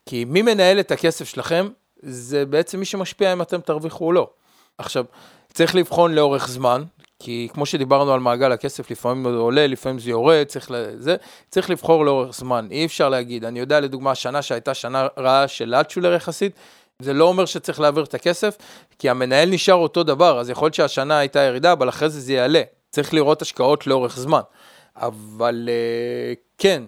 כי 0.06 0.26
מי 0.26 0.42
מנהל 0.42 0.80
את 0.80 0.92
הכסף 0.92 1.30
שלכם, 1.30 1.70
זה 2.02 2.46
בעצם 2.46 2.80
מי 2.80 2.86
שמשפיע 2.86 3.34
אם 3.34 3.42
אתם 3.42 3.62
תרוויחו 3.62 4.06
או 4.06 4.12
לא. 4.12 4.30
עכשיו, 4.78 5.06
צריך 5.54 5.76
לבחון 5.76 6.16
לאורך 6.16 6.48
זמן, 6.48 6.84
כי 7.24 7.48
כמו 7.54 7.66
שדיברנו 7.66 8.14
על 8.14 8.20
מעגל 8.20 8.52
הכסף, 8.52 8.92
לפעמים 8.92 9.32
זה 9.32 9.38
עולה, 9.38 9.68
לפעמים 9.68 10.00
זה 10.00 10.10
יורד, 10.10 10.44
צריך, 10.44 10.72
לזה, 10.72 11.16
צריך 11.50 11.70
לבחור 11.70 12.06
לאורך 12.06 12.36
זמן. 12.36 12.68
אי 12.72 12.86
אפשר 12.86 13.10
להגיד, 13.10 13.46
אני 13.46 13.60
יודע 13.60 13.80
לדוגמה, 13.80 14.16
שנה 14.16 14.42
שהייתה 14.42 14.74
שנה 14.74 15.08
רעה 15.18 15.48
של 15.48 15.76
אלטשולר 15.76 16.14
יחסית, 16.14 16.52
זה 17.00 17.14
לא 17.14 17.26
אומר 17.26 17.46
שצריך 17.46 17.80
להעביר 17.80 18.04
את 18.04 18.14
הכסף, 18.14 18.58
כי 19.00 19.10
המנהל 19.10 19.50
נשאר 19.50 19.76
אותו 19.76 20.04
דבר, 20.04 20.40
אז 20.40 20.50
יכול 20.50 20.66
להיות 20.66 20.74
שהשנה 20.74 21.20
הייתה 21.20 21.40
ירידה, 21.40 21.72
אבל 21.72 21.90
אחרי 21.90 22.10
זה 22.10 22.20
זה 22.20 22.34
יעלה. 22.34 22.62
צריך 22.90 23.14
לראות 23.14 23.42
השקעות 23.42 23.88
לאורך 23.88 24.18
זמן. 24.18 24.42
אבל 24.96 25.70
אה, 25.72 26.34
כן, 26.58 26.84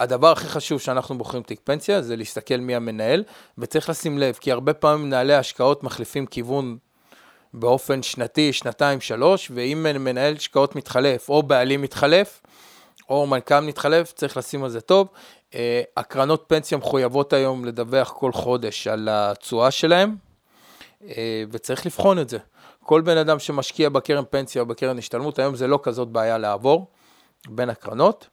הדבר 0.00 0.32
הכי 0.32 0.48
חשוב 0.48 0.80
שאנחנו 0.80 1.18
בוחרים 1.18 1.42
תיק 1.42 1.60
פנסיה 1.64 2.02
זה 2.02 2.16
להסתכל 2.16 2.56
מי 2.56 2.74
המנהל, 2.74 3.24
וצריך 3.58 3.88
לשים 3.88 4.18
לב, 4.18 4.34
כי 4.40 4.52
הרבה 4.52 4.74
פעמים 4.74 5.06
מנהלי 5.06 5.34
השקעות 5.34 5.82
מחליפים 5.82 6.26
כיוון 6.26 6.76
באופן 7.54 8.02
שנתי, 8.02 8.52
שנתיים, 8.52 9.00
שלוש, 9.00 9.50
ואם 9.54 9.86
מנהל 10.00 10.34
השקעות 10.36 10.76
מתחלף, 10.76 11.28
או 11.28 11.42
בעלים 11.42 11.82
מתחלף, 11.82 12.42
או 13.08 13.26
מנכ"ל 13.26 13.60
מתחלף, 13.60 14.12
צריך 14.12 14.36
לשים 14.36 14.64
על 14.64 14.70
זה 14.70 14.80
טוב. 14.80 15.08
אה, 15.54 15.82
הקרנות 15.96 16.44
פנסיה 16.46 16.78
מחויבות 16.78 17.32
היום 17.32 17.64
לדווח 17.64 18.10
כל 18.10 18.32
חודש 18.32 18.86
על 18.86 19.08
התשואה 19.10 19.70
שלהם, 19.70 20.16
אה, 21.08 21.44
וצריך 21.50 21.86
לבחון 21.86 22.18
את 22.18 22.28
זה. 22.28 22.38
כל 22.84 23.00
בן 23.00 23.16
אדם 23.16 23.38
שמשקיע 23.38 23.88
בקרן 23.88 24.24
פנסיה 24.30 24.62
או 24.62 24.66
בקרן 24.66 24.98
השתלמות, 24.98 25.38
היום 25.38 25.54
זה 25.54 25.66
לא 25.66 25.80
כזאת 25.82 26.08
בעיה 26.08 26.38
לעבור 26.38 26.86
בין 27.48 27.70
הקרנות, 27.70 28.28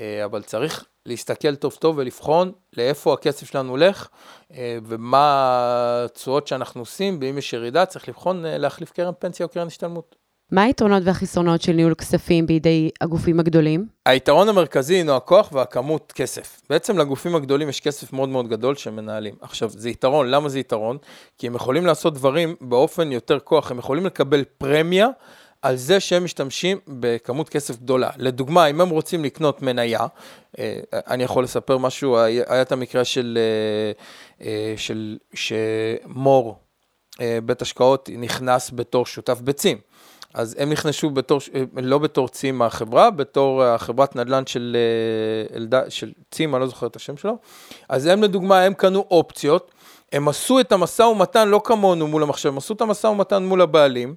אה, 0.00 0.24
אבל 0.24 0.42
צריך 0.42 0.84
להסתכל 1.06 1.54
טוב 1.54 1.76
טוב 1.78 1.98
ולבחון 1.98 2.52
לאיפה 2.76 3.12
הכסף 3.14 3.50
שלנו 3.50 3.70
הולך 3.70 4.08
ומה 4.56 6.04
התשואות 6.04 6.46
שאנחנו 6.46 6.80
עושים, 6.80 7.18
ואם 7.20 7.38
יש 7.38 7.52
ירידה 7.52 7.86
צריך 7.86 8.08
לבחון 8.08 8.42
להחליף 8.46 8.92
קרן 8.92 9.12
פנסיה 9.18 9.46
או 9.46 9.50
קרן 9.50 9.66
השתלמות. 9.66 10.16
מה 10.52 10.62
היתרונות 10.62 11.02
והחסרונות 11.06 11.62
של 11.62 11.72
ניהול 11.72 11.94
כספים 11.94 12.46
בידי 12.46 12.90
הגופים 13.00 13.40
הגדולים? 13.40 13.86
היתרון 14.06 14.48
המרכזי 14.48 14.94
הינו 14.94 15.16
הכוח 15.16 15.52
והכמות 15.52 16.12
כסף. 16.12 16.60
בעצם 16.70 16.98
לגופים 16.98 17.34
הגדולים 17.34 17.68
יש 17.68 17.80
כסף 17.80 18.12
מאוד 18.12 18.28
מאוד 18.28 18.48
גדול 18.48 18.74
שהם 18.74 18.96
מנהלים. 18.96 19.34
עכשיו, 19.40 19.70
זה 19.70 19.90
יתרון, 19.90 20.30
למה 20.30 20.48
זה 20.48 20.58
יתרון? 20.58 20.98
כי 21.38 21.46
הם 21.46 21.54
יכולים 21.54 21.86
לעשות 21.86 22.14
דברים 22.14 22.54
באופן 22.60 23.12
יותר 23.12 23.38
כוח, 23.38 23.70
הם 23.70 23.78
יכולים 23.78 24.06
לקבל 24.06 24.44
פרמיה 24.58 25.08
על 25.62 25.76
זה 25.76 26.00
שהם 26.00 26.24
משתמשים 26.24 26.78
בכמות 26.88 27.48
כסף 27.48 27.78
גדולה. 27.78 28.10
לדוגמה, 28.16 28.66
אם 28.66 28.80
הם 28.80 28.88
רוצים 28.88 29.24
לקנות 29.24 29.62
מניה, 29.62 30.06
אה, 30.58 30.80
אני 30.92 31.24
יכול 31.24 31.44
לספר 31.44 31.78
משהו, 31.78 32.18
היה 32.18 32.62
את 32.62 32.72
המקרה 32.72 33.04
של, 33.04 33.38
אה, 33.40 34.46
אה, 34.46 34.74
של 34.76 35.18
שמור, 35.34 36.58
בית 37.44 37.62
השקעות, 37.62 38.10
נכנס 38.18 38.70
בתור 38.74 39.06
שותף 39.06 39.40
ביצים. 39.40 39.78
אז 40.34 40.56
הם 40.58 40.72
נכנסו 40.72 41.10
בתור, 41.10 41.40
לא 41.82 41.98
בתור 41.98 42.28
צים 42.28 42.58
מהחברה, 42.58 43.10
בתור 43.10 43.64
החברת 43.64 44.16
נדל"ן 44.16 44.46
של, 44.46 44.76
של 45.88 46.12
צים, 46.30 46.54
אני 46.54 46.60
לא 46.60 46.66
זוכר 46.66 46.86
את 46.86 46.96
השם 46.96 47.16
שלו. 47.16 47.36
אז 47.88 48.06
הם 48.06 48.22
לדוגמה, 48.22 48.60
הם 48.60 48.74
קנו 48.74 49.04
אופציות, 49.10 49.72
הם 50.12 50.28
עשו 50.28 50.60
את 50.60 50.72
המשא 50.72 51.02
ומתן 51.02 51.48
לא 51.48 51.60
כמונו 51.64 52.08
מול 52.08 52.22
המחשב, 52.22 52.48
הם 52.48 52.58
עשו 52.58 52.74
את 52.74 52.80
המשא 52.80 53.06
ומתן 53.06 53.44
מול 53.44 53.60
הבעלים, 53.60 54.14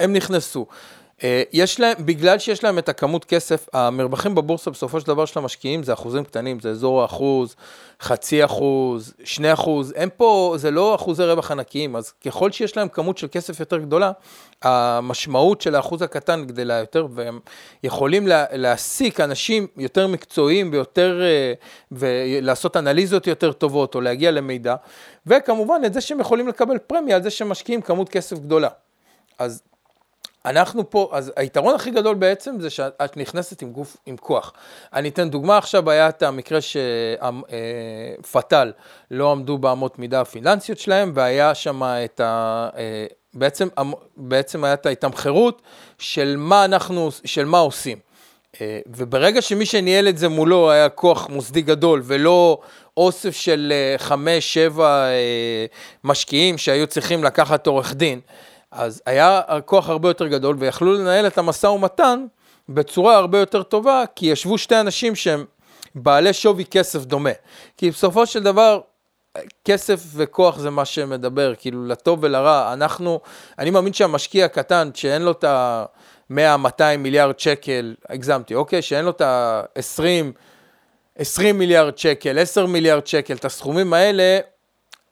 הם 0.00 0.12
נכנסו. 0.12 0.66
אה, 1.24 1.42
יש 1.52 1.80
להם, 1.80 1.94
בגלל 1.98 2.38
שיש 2.38 2.64
להם 2.64 2.78
את 2.78 2.88
הכמות 2.88 3.24
כסף, 3.24 3.66
המרווחים 3.72 4.34
בבורסה 4.34 4.70
בסופו 4.70 5.00
של 5.00 5.06
דבר 5.06 5.24
של 5.24 5.38
המשקיעים 5.38 5.82
זה 5.82 5.92
אחוזים 5.92 6.24
קטנים, 6.24 6.60
זה 6.60 6.70
אזור 6.70 7.02
האחוז, 7.02 7.56
חצי 8.02 8.44
אחוז, 8.44 9.14
שני 9.24 9.52
אחוז, 9.52 9.92
אין 9.92 10.08
פה, 10.16 10.54
זה 10.56 10.70
לא 10.70 10.94
אחוזי 10.94 11.24
רווח 11.24 11.50
ענקיים, 11.50 11.96
אז 11.96 12.10
ככל 12.10 12.50
שיש 12.50 12.76
להם 12.76 12.88
כמות 12.88 13.18
של 13.18 13.26
כסף 13.32 13.60
יותר 13.60 13.78
גדולה, 13.78 14.12
המשמעות 14.62 15.60
של 15.60 15.74
האחוז 15.74 16.02
הקטן 16.02 16.44
גדלה 16.46 16.74
יותר, 16.74 17.06
והם 17.14 17.40
יכולים 17.84 18.26
לה, 18.26 18.44
להעסיק 18.52 19.20
אנשים 19.20 19.66
יותר 19.76 20.06
מקצועיים 20.06 20.70
ויותר, 20.72 21.22
אה, 21.22 21.52
ולעשות 21.92 22.76
אנליזות 22.76 23.26
יותר 23.26 23.52
טובות, 23.52 23.94
או 23.94 24.00
להגיע 24.00 24.30
למידע, 24.30 24.74
וכמובן 25.26 25.80
את 25.86 25.94
זה 25.94 26.00
שהם 26.00 26.20
יכולים 26.20 26.48
לקבל 26.48 26.78
פרמיה 26.78 27.16
על 27.16 27.22
זה 27.22 27.30
שהם 27.30 27.48
משקיעים 27.48 27.82
כמות 27.82 28.08
כסף 28.08 28.38
גדולה. 28.38 28.68
אז 29.38 29.62
אנחנו 30.44 30.90
פה, 30.90 31.08
אז 31.12 31.32
היתרון 31.36 31.74
הכי 31.74 31.90
גדול 31.90 32.14
בעצם 32.14 32.60
זה 32.60 32.70
שאת 32.70 33.16
נכנסת 33.16 33.62
עם 33.62 33.72
גוף, 33.72 33.96
עם 34.06 34.16
כוח. 34.16 34.52
אני 34.92 35.08
אתן 35.08 35.30
דוגמה 35.30 35.58
עכשיו, 35.58 35.90
היה 35.90 36.08
את 36.08 36.22
המקרה 36.22 36.58
שפתאל 38.20 38.72
לא 39.10 39.32
עמדו 39.32 39.58
באמות 39.58 39.98
מידה 39.98 40.20
הפיננסיות 40.20 40.78
שלהם, 40.78 41.12
והיה 41.14 41.54
שם 41.54 41.82
את 41.82 42.20
ה... 42.20 42.68
אה, 42.76 43.06
בעצם, 43.34 43.68
בעצם 44.16 44.64
היה 44.64 44.74
את 44.74 44.86
ההתמחרות 44.86 45.62
של 45.98 46.34
מה 46.38 46.64
אנחנו, 46.64 47.08
של 47.24 47.44
מה 47.44 47.58
עושים. 47.58 47.98
אה, 48.60 48.80
וברגע 48.86 49.42
שמי 49.42 49.66
שניהל 49.66 50.08
את 50.08 50.18
זה 50.18 50.28
מולו 50.28 50.70
היה 50.70 50.88
כוח 50.88 51.28
מוסדי 51.28 51.62
גדול 51.62 52.02
ולא 52.04 52.58
אוסף 52.96 53.36
של 53.36 53.72
אה, 53.72 53.98
חמש, 53.98 54.54
שבע 54.54 55.06
משקיעים 56.04 56.58
שהיו 56.58 56.86
צריכים 56.86 57.24
לקחת 57.24 57.66
עורך 57.66 57.94
דין, 57.94 58.20
אז 58.70 59.02
היה 59.06 59.40
כוח 59.64 59.88
הרבה 59.88 60.08
יותר 60.08 60.26
גדול 60.26 60.56
ויכלו 60.58 60.94
לנהל 60.94 61.26
את 61.26 61.38
המשא 61.38 61.66
ומתן 61.66 62.26
בצורה 62.68 63.16
הרבה 63.16 63.38
יותר 63.38 63.62
טובה, 63.62 64.04
כי 64.16 64.26
ישבו 64.26 64.58
שתי 64.58 64.80
אנשים 64.80 65.14
שהם 65.14 65.44
בעלי 65.94 66.32
שווי 66.32 66.64
כסף 66.64 67.04
דומה. 67.04 67.30
כי 67.76 67.90
בסופו 67.90 68.26
של 68.26 68.42
דבר, 68.42 68.80
כסף 69.64 70.00
וכוח 70.14 70.58
זה 70.58 70.70
מה 70.70 70.84
שמדבר, 70.84 71.54
כאילו 71.58 71.86
לטוב 71.86 72.18
ולרע. 72.22 72.72
אנחנו, 72.72 73.20
אני 73.58 73.70
מאמין 73.70 73.92
שהמשקיע 73.92 74.44
הקטן, 74.44 74.90
שאין 74.94 75.22
לו 75.22 75.30
את 75.30 75.44
ה-100-200 75.44 76.96
מיליארד 76.98 77.38
שקל, 77.38 77.94
הגזמתי, 78.08 78.54
אוקיי? 78.54 78.82
שאין 78.82 79.04
לו 79.04 79.10
את 79.10 79.20
ה-20, 79.20 80.32
20 81.16 81.58
מיליארד 81.58 81.98
שקל, 81.98 82.38
10 82.38 82.66
מיליארד 82.66 83.06
שקל, 83.06 83.34
את 83.34 83.44
הסכומים 83.44 83.92
האלה, 83.92 84.38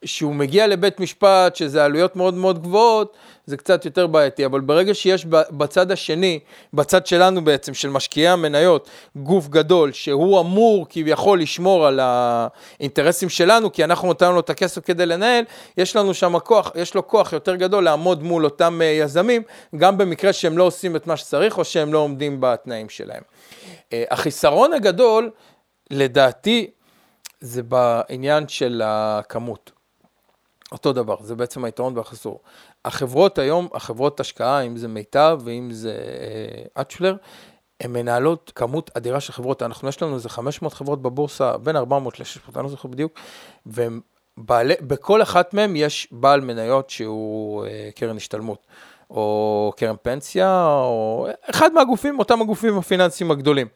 שהוא 0.04 0.34
מגיע 0.34 0.66
לבית 0.66 1.00
משפט, 1.00 1.56
שזה 1.56 1.84
עלויות 1.84 2.16
מאוד 2.16 2.34
מאוד 2.34 2.62
גבוהות, 2.62 3.16
זה 3.46 3.56
קצת 3.56 3.84
יותר 3.84 4.06
בעייתי, 4.06 4.46
אבל 4.46 4.60
ברגע 4.60 4.94
שיש 4.94 5.26
בצד 5.50 5.90
השני, 5.90 6.40
בצד 6.74 7.06
שלנו 7.06 7.44
בעצם, 7.44 7.74
של 7.74 7.88
משקיעי 7.88 8.28
המניות, 8.28 8.88
גוף 9.16 9.48
גדול, 9.48 9.92
שהוא 9.92 10.40
אמור 10.40 10.86
כביכול 10.88 11.40
לשמור 11.40 11.86
על 11.86 12.00
האינטרסים 12.02 13.28
שלנו, 13.28 13.72
כי 13.72 13.84
אנחנו 13.84 14.08
נותנים 14.08 14.32
לו 14.32 14.40
את 14.40 14.50
הכסף 14.50 14.84
כדי 14.84 15.06
לנהל, 15.06 15.44
יש 15.76 15.96
לנו 15.96 16.14
שם 16.14 16.38
כוח, 16.38 16.72
יש 16.74 16.94
לו 16.94 17.08
כוח 17.08 17.32
יותר 17.32 17.54
גדול 17.54 17.84
לעמוד 17.84 18.22
מול 18.22 18.44
אותם 18.44 18.82
אה, 18.82 18.86
יזמים, 18.86 19.42
גם 19.76 19.98
במקרה 19.98 20.32
שהם 20.32 20.58
לא 20.58 20.62
עושים 20.62 20.96
את 20.96 21.06
מה 21.06 21.16
שצריך, 21.16 21.58
או 21.58 21.64
שהם 21.64 21.92
לא 21.92 21.98
עומדים 21.98 22.36
בתנאים 22.40 22.88
שלהם. 22.88 23.22
אה, 23.92 24.04
החיסרון 24.10 24.72
הגדול, 24.72 25.30
לדעתי, 25.90 26.70
זה 27.40 27.62
בעניין 27.62 28.48
של 28.48 28.82
הכמות. 28.84 29.77
אותו 30.72 30.92
דבר, 30.92 31.16
זה 31.20 31.34
בעצם 31.34 31.64
היתרון 31.64 31.96
והחסור. 31.96 32.40
החברות 32.84 33.38
היום, 33.38 33.68
החברות 33.74 34.20
השקעה, 34.20 34.60
אם 34.60 34.76
זה 34.76 34.88
מיטב 34.88 35.40
ואם 35.44 35.68
זה 35.72 35.90
אה, 35.92 36.82
אצ'לר, 36.82 37.16
הן 37.80 37.92
מנהלות 37.92 38.52
כמות 38.54 38.90
אדירה 38.96 39.20
של 39.20 39.32
חברות, 39.32 39.62
אנחנו, 39.62 39.88
יש 39.88 40.02
לנו 40.02 40.14
איזה 40.14 40.28
500 40.28 40.72
חברות 40.72 41.02
בבורסה, 41.02 41.56
בין 41.58 41.76
400 41.76 42.20
ל-600, 42.20 42.50
אני 42.56 42.64
לא 42.64 42.68
זוכר 42.70 42.88
בדיוק, 42.88 43.12
ובכל 43.66 45.22
אחת 45.22 45.54
מהן 45.54 45.76
יש 45.76 46.08
בעל 46.12 46.40
מניות 46.40 46.90
שהוא 46.90 47.66
אה, 47.66 47.88
קרן 47.94 48.16
השתלמות, 48.16 48.66
או 49.10 49.72
קרן 49.76 49.96
פנסיה, 50.02 50.66
או 50.66 51.28
אחד 51.50 51.72
מהגופים, 51.72 52.18
אותם 52.18 52.42
הגופים 52.42 52.78
הפיננסיים 52.78 53.30
הגדולים. 53.30 53.66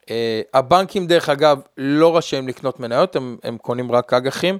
Uh, 0.00 0.12
הבנקים, 0.54 1.06
דרך 1.06 1.28
אגב, 1.28 1.60
לא 1.76 2.16
רשאים 2.16 2.48
לקנות 2.48 2.80
מניות, 2.80 3.16
הם, 3.16 3.36
הם 3.42 3.58
קונים 3.58 3.92
רק 3.92 4.12
אג"חים. 4.12 4.58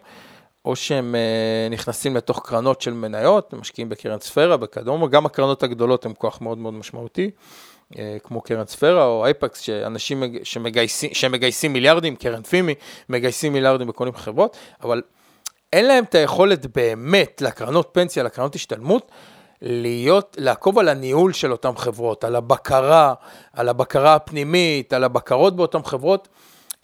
או 0.64 0.76
שהם 0.76 1.14
uh, 1.14 1.72
נכנסים 1.72 2.16
לתוך 2.16 2.40
קרנות 2.46 2.80
של 2.80 2.92
מניות, 2.92 3.54
משקיעים 3.54 3.88
בקרן 3.88 4.20
ספירה 4.20 4.56
וכדומה, 4.60 5.06
גם 5.06 5.26
הקרנות 5.26 5.62
הגדולות 5.62 6.06
הן 6.06 6.12
כוח 6.18 6.40
מאוד 6.40 6.58
מאוד 6.58 6.74
משמעותי, 6.74 7.30
uh, 7.92 7.96
כמו 8.24 8.40
קרן 8.40 8.66
ספירה 8.66 9.04
או 9.04 9.24
אייפקס, 9.24 9.60
שאנשים 9.60 10.22
שמגייסים, 10.42 11.10
שמגייסים 11.14 11.72
מיליארדים, 11.72 12.16
קרן 12.16 12.42
פימי, 12.42 12.74
מגייסים 13.08 13.52
מיליארדים 13.52 13.88
וקונים 13.88 14.14
חברות, 14.14 14.56
אבל 14.82 15.02
אין 15.72 15.86
להם 15.86 16.04
את 16.04 16.14
היכולת 16.14 16.66
באמת 16.76 17.42
לקרנות 17.42 17.88
פנסיה, 17.92 18.22
לקרנות 18.22 18.54
השתלמות, 18.54 19.10
להיות, 19.62 20.36
לעקוב 20.40 20.78
על 20.78 20.88
הניהול 20.88 21.32
של 21.32 21.52
אותן 21.52 21.76
חברות, 21.76 22.24
על 22.24 22.36
הבקרה, 22.36 23.14
על 23.52 23.68
הבקרה 23.68 24.14
הפנימית, 24.14 24.92
על 24.92 25.04
הבקרות 25.04 25.56
באותן 25.56 25.82
חברות. 25.82 26.28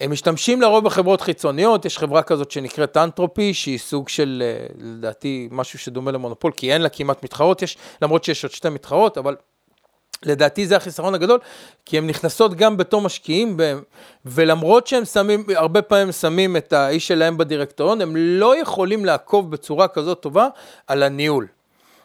הם 0.01 0.11
משתמשים 0.11 0.61
לרוב 0.61 0.85
בחברות 0.85 1.21
חיצוניות, 1.21 1.85
יש 1.85 1.97
חברה 1.97 2.23
כזאת 2.23 2.51
שנקראת 2.51 2.97
אנתרופי, 2.97 3.53
שהיא 3.53 3.79
סוג 3.79 4.09
של, 4.09 4.43
אה, 4.45 4.65
לדעתי, 4.79 5.47
משהו 5.51 5.79
שדומה 5.79 6.11
למונופול, 6.11 6.51
כי 6.51 6.73
אין 6.73 6.81
לה 6.81 6.89
כמעט 6.89 7.23
מתחרות, 7.23 7.61
יש, 7.61 7.77
למרות 8.01 8.23
שיש 8.23 8.43
עוד 8.43 8.53
שתי 8.53 8.69
מתחרות, 8.69 9.17
אבל 9.17 9.35
לדעתי 10.23 10.67
זה 10.67 10.75
החיסרון 10.75 11.15
הגדול, 11.15 11.39
כי 11.85 11.97
הן 11.97 12.07
נכנסות 12.07 12.55
גם 12.55 12.77
בתור 12.77 13.01
משקיעים 13.01 13.57
בהם, 13.57 13.81
ולמרות 14.25 14.87
שהם 14.87 15.05
שמים, 15.05 15.45
הרבה 15.55 15.81
פעמים 15.81 16.11
שמים 16.11 16.57
את 16.57 16.73
האיש 16.73 17.07
שלהם 17.07 17.37
בדירקטוריון, 17.37 18.01
הם 18.01 18.15
לא 18.15 18.61
יכולים 18.61 19.05
לעקוב 19.05 19.51
בצורה 19.51 19.87
כזאת 19.87 20.21
טובה 20.21 20.47
על 20.87 21.03
הניהול. 21.03 21.47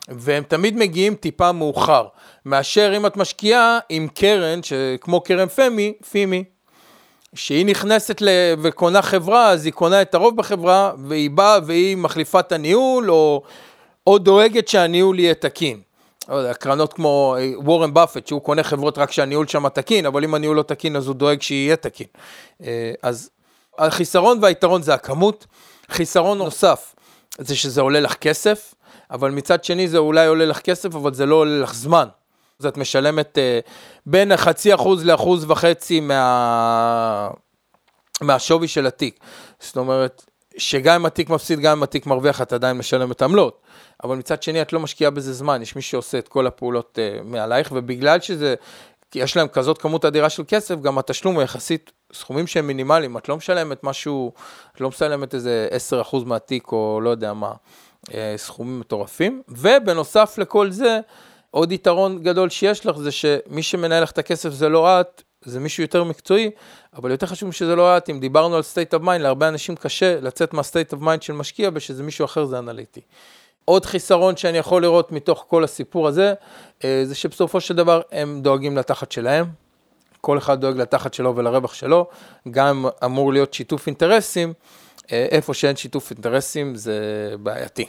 והם 0.08 0.42
תמיד 0.48 0.76
מגיעים 0.76 1.14
טיפה 1.14 1.52
מאוחר, 1.52 2.06
מאשר 2.46 2.92
אם 2.96 3.06
את 3.06 3.16
משקיעה 3.16 3.78
עם 3.88 4.08
קרן, 4.08 4.60
כמו 5.00 5.20
קרן 5.20 5.48
פמי, 5.48 5.92
פימי, 6.10 6.44
שהיא 7.34 7.66
נכנסת 7.66 8.22
ל... 8.22 8.28
וקונה 8.62 9.02
חברה, 9.02 9.50
אז 9.50 9.64
היא 9.64 9.72
קונה 9.72 10.02
את 10.02 10.14
הרוב 10.14 10.36
בחברה, 10.36 10.92
והיא 11.08 11.30
באה 11.30 11.58
והיא 11.66 11.96
מחליפה 11.96 12.40
את 12.40 12.52
הניהול, 12.52 13.10
או, 13.10 13.42
או 14.06 14.18
דואגת 14.18 14.68
שהניהול 14.68 15.18
יהיה 15.18 15.34
תקין. 15.34 15.80
לא 16.28 16.34
יודע, 16.34 16.54
קרנות 16.54 16.92
כמו 16.92 17.36
אה, 17.38 17.52
וורן 17.56 17.94
באפט, 17.94 18.26
שהוא 18.26 18.40
קונה 18.40 18.62
חברות 18.62 18.98
רק 18.98 19.12
שהניהול 19.12 19.46
שם 19.46 19.68
תקין, 19.68 20.06
אבל 20.06 20.24
אם 20.24 20.34
הניהול 20.34 20.56
לא 20.56 20.62
תקין, 20.62 20.96
אז 20.96 21.06
הוא 21.06 21.14
דואג 21.14 21.42
שיהיה 21.42 21.76
תקין. 21.76 22.06
אה, 22.62 22.92
אז 23.02 23.30
החיסרון 23.78 24.38
והיתרון 24.42 24.82
זה 24.82 24.94
הכמות. 24.94 25.46
חיסרון 25.90 26.38
נוסף, 26.38 26.94
זה 27.38 27.56
שזה 27.56 27.80
עולה 27.80 28.00
לך 28.00 28.14
כסף, 28.14 28.74
אבל 29.10 29.30
מצד 29.30 29.64
שני 29.64 29.88
זה 29.88 29.98
אולי 29.98 30.26
עולה 30.26 30.46
לך 30.46 30.58
כסף, 30.60 30.94
אבל 30.94 31.14
זה 31.14 31.26
לא 31.26 31.34
עולה 31.34 31.58
לך 31.58 31.74
זמן. 31.74 32.08
אז 32.62 32.66
את 32.66 32.76
משלמת 32.76 33.38
uh, 33.38 33.70
בין 34.06 34.36
חצי 34.36 34.74
אחוז 34.74 35.04
לאחוז 35.04 35.44
וחצי 35.50 36.00
מה... 36.00 37.28
מהשווי 38.20 38.68
של 38.68 38.86
התיק. 38.86 39.20
זאת 39.60 39.76
אומרת, 39.76 40.24
שגם 40.56 40.94
אם 40.94 41.06
התיק 41.06 41.30
מפסיד, 41.30 41.60
גם 41.60 41.76
אם 41.78 41.82
התיק 41.82 42.06
מרוויח, 42.06 42.42
את 42.42 42.52
עדיין 42.52 42.78
משלמת 42.78 43.22
עמלות. 43.22 43.60
אבל 44.04 44.16
מצד 44.16 44.42
שני, 44.42 44.62
את 44.62 44.72
לא 44.72 44.80
משקיעה 44.80 45.10
בזה 45.10 45.32
זמן, 45.32 45.62
יש 45.62 45.76
מי 45.76 45.82
שעושה 45.82 46.18
את 46.18 46.28
כל 46.28 46.46
הפעולות 46.46 46.98
uh, 46.98 47.22
מעלייך, 47.24 47.72
ובגלל 47.72 48.20
שזה, 48.20 48.54
יש 49.14 49.36
להם 49.36 49.48
כזאת 49.48 49.78
כמות 49.78 50.04
אדירה 50.04 50.30
של 50.30 50.42
כסף, 50.48 50.80
גם 50.80 50.98
התשלום 50.98 51.34
הוא 51.34 51.42
יחסית 51.42 51.92
סכומים 52.12 52.46
שהם 52.46 52.66
מינימליים, 52.66 53.16
את 53.16 53.28
לא 53.28 53.36
משלמת 53.36 53.84
משהו, 53.84 54.32
את 54.74 54.80
לא 54.80 54.88
משלמת 54.88 55.34
איזה 55.34 55.68
10% 56.12 56.16
מהתיק 56.26 56.72
או 56.72 57.00
לא 57.02 57.10
יודע 57.10 57.32
מה, 57.32 57.52
uh, 58.04 58.12
סכומים 58.36 58.80
מטורפים. 58.80 59.42
ובנוסף 59.48 60.34
לכל 60.38 60.70
זה, 60.70 61.00
עוד 61.54 61.72
יתרון 61.72 62.22
גדול 62.22 62.50
שיש 62.50 62.86
לך 62.86 62.98
זה 62.98 63.10
שמי 63.10 63.62
שמנהל 63.62 64.02
לך 64.02 64.10
את 64.10 64.18
הכסף 64.18 64.50
זה 64.50 64.68
לא 64.68 65.00
את, 65.00 65.22
זה 65.44 65.60
מישהו 65.60 65.82
יותר 65.82 66.04
מקצועי, 66.04 66.50
אבל 66.94 67.10
יותר 67.10 67.26
חשוב 67.26 67.52
שזה 67.52 67.76
לא 67.76 67.96
את, 67.96 68.10
אם 68.10 68.20
דיברנו 68.20 68.56
על 68.56 68.62
state 68.62 68.98
of 68.98 69.02
mind, 69.04 69.18
להרבה 69.18 69.48
אנשים 69.48 69.76
קשה 69.76 70.20
לצאת 70.20 70.54
מה-state 70.54 70.94
of 70.94 71.02
mind 71.02 71.20
של 71.20 71.32
משקיע, 71.32 71.70
ושזה 71.74 72.02
מישהו 72.02 72.24
אחר 72.24 72.44
זה 72.44 72.58
אנליטי. 72.58 73.00
עוד 73.64 73.86
חיסרון 73.86 74.36
שאני 74.36 74.58
יכול 74.58 74.82
לראות 74.82 75.12
מתוך 75.12 75.44
כל 75.48 75.64
הסיפור 75.64 76.08
הזה, 76.08 76.34
אה, 76.84 77.02
זה 77.04 77.14
שבסופו 77.14 77.60
של 77.60 77.76
דבר 77.76 78.00
הם 78.12 78.40
דואגים 78.42 78.76
לתחת 78.76 79.12
שלהם, 79.12 79.46
כל 80.20 80.38
אחד 80.38 80.60
דואג 80.60 80.76
לתחת 80.76 81.14
שלו 81.14 81.36
ולרווח 81.36 81.74
שלו, 81.74 82.06
גם 82.50 82.86
אמור 83.04 83.32
להיות 83.32 83.54
שיתוף 83.54 83.86
אינטרסים, 83.86 84.52
אה, 85.12 85.26
איפה 85.30 85.54
שאין 85.54 85.76
שיתוף 85.76 86.10
אינטרסים 86.10 86.74
זה 86.74 86.98
בעייתי. 87.40 87.86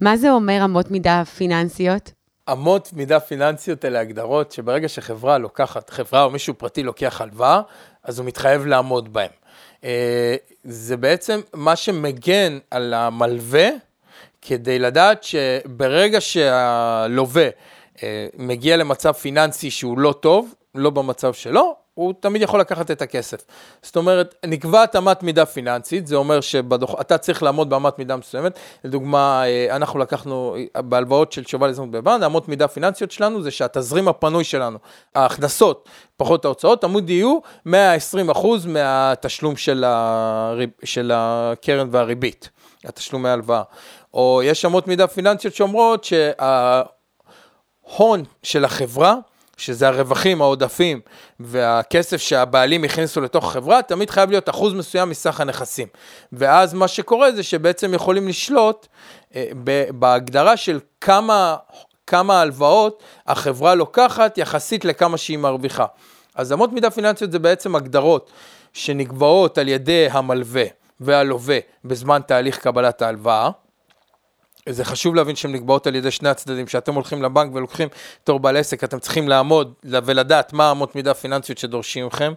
מה 0.00 0.16
זה 0.16 0.30
אומר 0.30 0.60
אמות 0.64 0.90
מידה 0.90 1.22
פיננסיות? 1.36 2.17
אמות 2.52 2.90
מידה 2.92 3.20
פיננסיות 3.20 3.84
אלה 3.84 4.00
הגדרות 4.00 4.52
שברגע 4.52 4.88
שחברה 4.88 5.38
לוקחת, 5.38 5.90
חברה 5.90 6.24
או 6.24 6.30
מישהו 6.30 6.54
פרטי 6.54 6.82
לוקח 6.82 7.20
הלוואה, 7.20 7.60
אז 8.02 8.18
הוא 8.18 8.26
מתחייב 8.26 8.66
לעמוד 8.66 9.12
בהן. 9.12 9.30
אה, 9.84 10.36
זה 10.64 10.96
בעצם 10.96 11.40
מה 11.54 11.76
שמגן 11.76 12.58
על 12.70 12.94
המלווה, 12.94 13.68
כדי 14.42 14.78
לדעת 14.78 15.24
שברגע 15.24 16.20
שהלווה 16.20 17.48
אה, 18.02 18.26
מגיע 18.34 18.76
למצב 18.76 19.12
פיננסי 19.12 19.70
שהוא 19.70 19.98
לא 19.98 20.14
טוב, 20.20 20.54
לא 20.74 20.90
במצב 20.90 21.32
שלו, 21.32 21.76
הוא 21.98 22.14
תמיד 22.20 22.42
יכול 22.42 22.60
לקחת 22.60 22.90
את 22.90 23.02
הכסף. 23.02 23.44
זאת 23.82 23.96
אומרת, 23.96 24.34
נקבעת 24.46 24.96
אמת 24.96 25.22
מידה 25.22 25.46
פיננסית, 25.46 26.06
זה 26.06 26.16
אומר 26.16 26.40
שאתה 26.40 27.18
צריך 27.18 27.42
לעמוד 27.42 27.70
באמת 27.70 27.98
מידה 27.98 28.16
מסוימת. 28.16 28.58
לדוגמה, 28.84 29.42
אה, 29.46 29.76
אנחנו 29.76 29.98
לקחנו 29.98 30.56
בהלוואות 30.76 31.32
של 31.32 31.44
שובל 31.44 31.68
הזדמנות 31.68 31.90
בבנק, 31.90 32.22
אמות 32.22 32.48
מידה 32.48 32.68
פיננסיות 32.68 33.10
שלנו 33.10 33.42
זה 33.42 33.50
שהתזרים 33.50 34.08
הפנוי 34.08 34.44
שלנו, 34.44 34.78
ההכנסות 35.14 35.88
פחות 36.16 36.44
ההוצאות, 36.44 36.80
תמיד 36.80 37.10
יהיו 37.10 37.38
120 37.64 38.30
אחוז 38.30 38.66
מהתשלום 38.66 39.56
של, 39.56 39.84
הריב, 39.86 40.70
של 40.84 41.12
הקרן 41.14 41.88
והריבית, 41.90 42.50
התשלומי 42.84 43.28
ההלוואה. 43.28 43.62
או 44.14 44.40
יש 44.44 44.64
אמות 44.64 44.86
מידה 44.86 45.06
פיננסיות 45.06 45.54
שאומרות 45.54 46.04
שההון 46.04 46.94
של 48.42 48.64
החברה, 48.64 49.14
שזה 49.58 49.88
הרווחים, 49.88 50.42
העודפים 50.42 51.00
והכסף 51.40 52.16
שהבעלים 52.16 52.84
הכניסו 52.84 53.20
לתוך 53.20 53.44
החברה, 53.44 53.82
תמיד 53.82 54.10
חייב 54.10 54.30
להיות 54.30 54.48
אחוז 54.48 54.74
מסוים 54.74 55.10
מסך 55.10 55.40
הנכסים. 55.40 55.88
ואז 56.32 56.74
מה 56.74 56.88
שקורה 56.88 57.32
זה 57.32 57.42
שבעצם 57.42 57.94
יכולים 57.94 58.28
לשלוט 58.28 58.86
אה, 59.34 59.44
בהגדרה 59.90 60.56
של 60.56 60.80
כמה, 61.00 61.56
כמה 62.06 62.40
הלוואות 62.40 63.02
החברה 63.26 63.74
לוקחת 63.74 64.38
יחסית 64.38 64.84
לכמה 64.84 65.16
שהיא 65.16 65.38
מרוויחה. 65.38 65.86
אז 66.34 66.52
אמות 66.52 66.72
מידה 66.72 66.90
פיננסיות 66.90 67.32
זה 67.32 67.38
בעצם 67.38 67.76
הגדרות 67.76 68.30
שנקבעות 68.72 69.58
על 69.58 69.68
ידי 69.68 70.08
המלווה 70.10 70.64
והלווה 71.00 71.58
בזמן 71.84 72.20
תהליך 72.26 72.58
קבלת 72.58 73.02
ההלוואה. 73.02 73.50
זה 74.70 74.84
חשוב 74.84 75.14
להבין 75.14 75.36
שהן 75.36 75.52
נקבעות 75.52 75.86
על 75.86 75.94
ידי 75.94 76.10
שני 76.10 76.28
הצדדים. 76.28 76.66
כשאתם 76.66 76.94
הולכים 76.94 77.22
לבנק 77.22 77.54
ולוקחים 77.54 77.88
תור 78.24 78.40
בעל 78.40 78.56
עסק, 78.56 78.84
אתם 78.84 78.98
צריכים 78.98 79.28
לעמוד 79.28 79.72
ולדעת 79.84 80.52
מה 80.52 80.70
אמות 80.70 80.96
מידה 80.96 81.14
פיננסיות 81.14 81.58
שדורשים 81.58 82.06
מכם, 82.06 82.32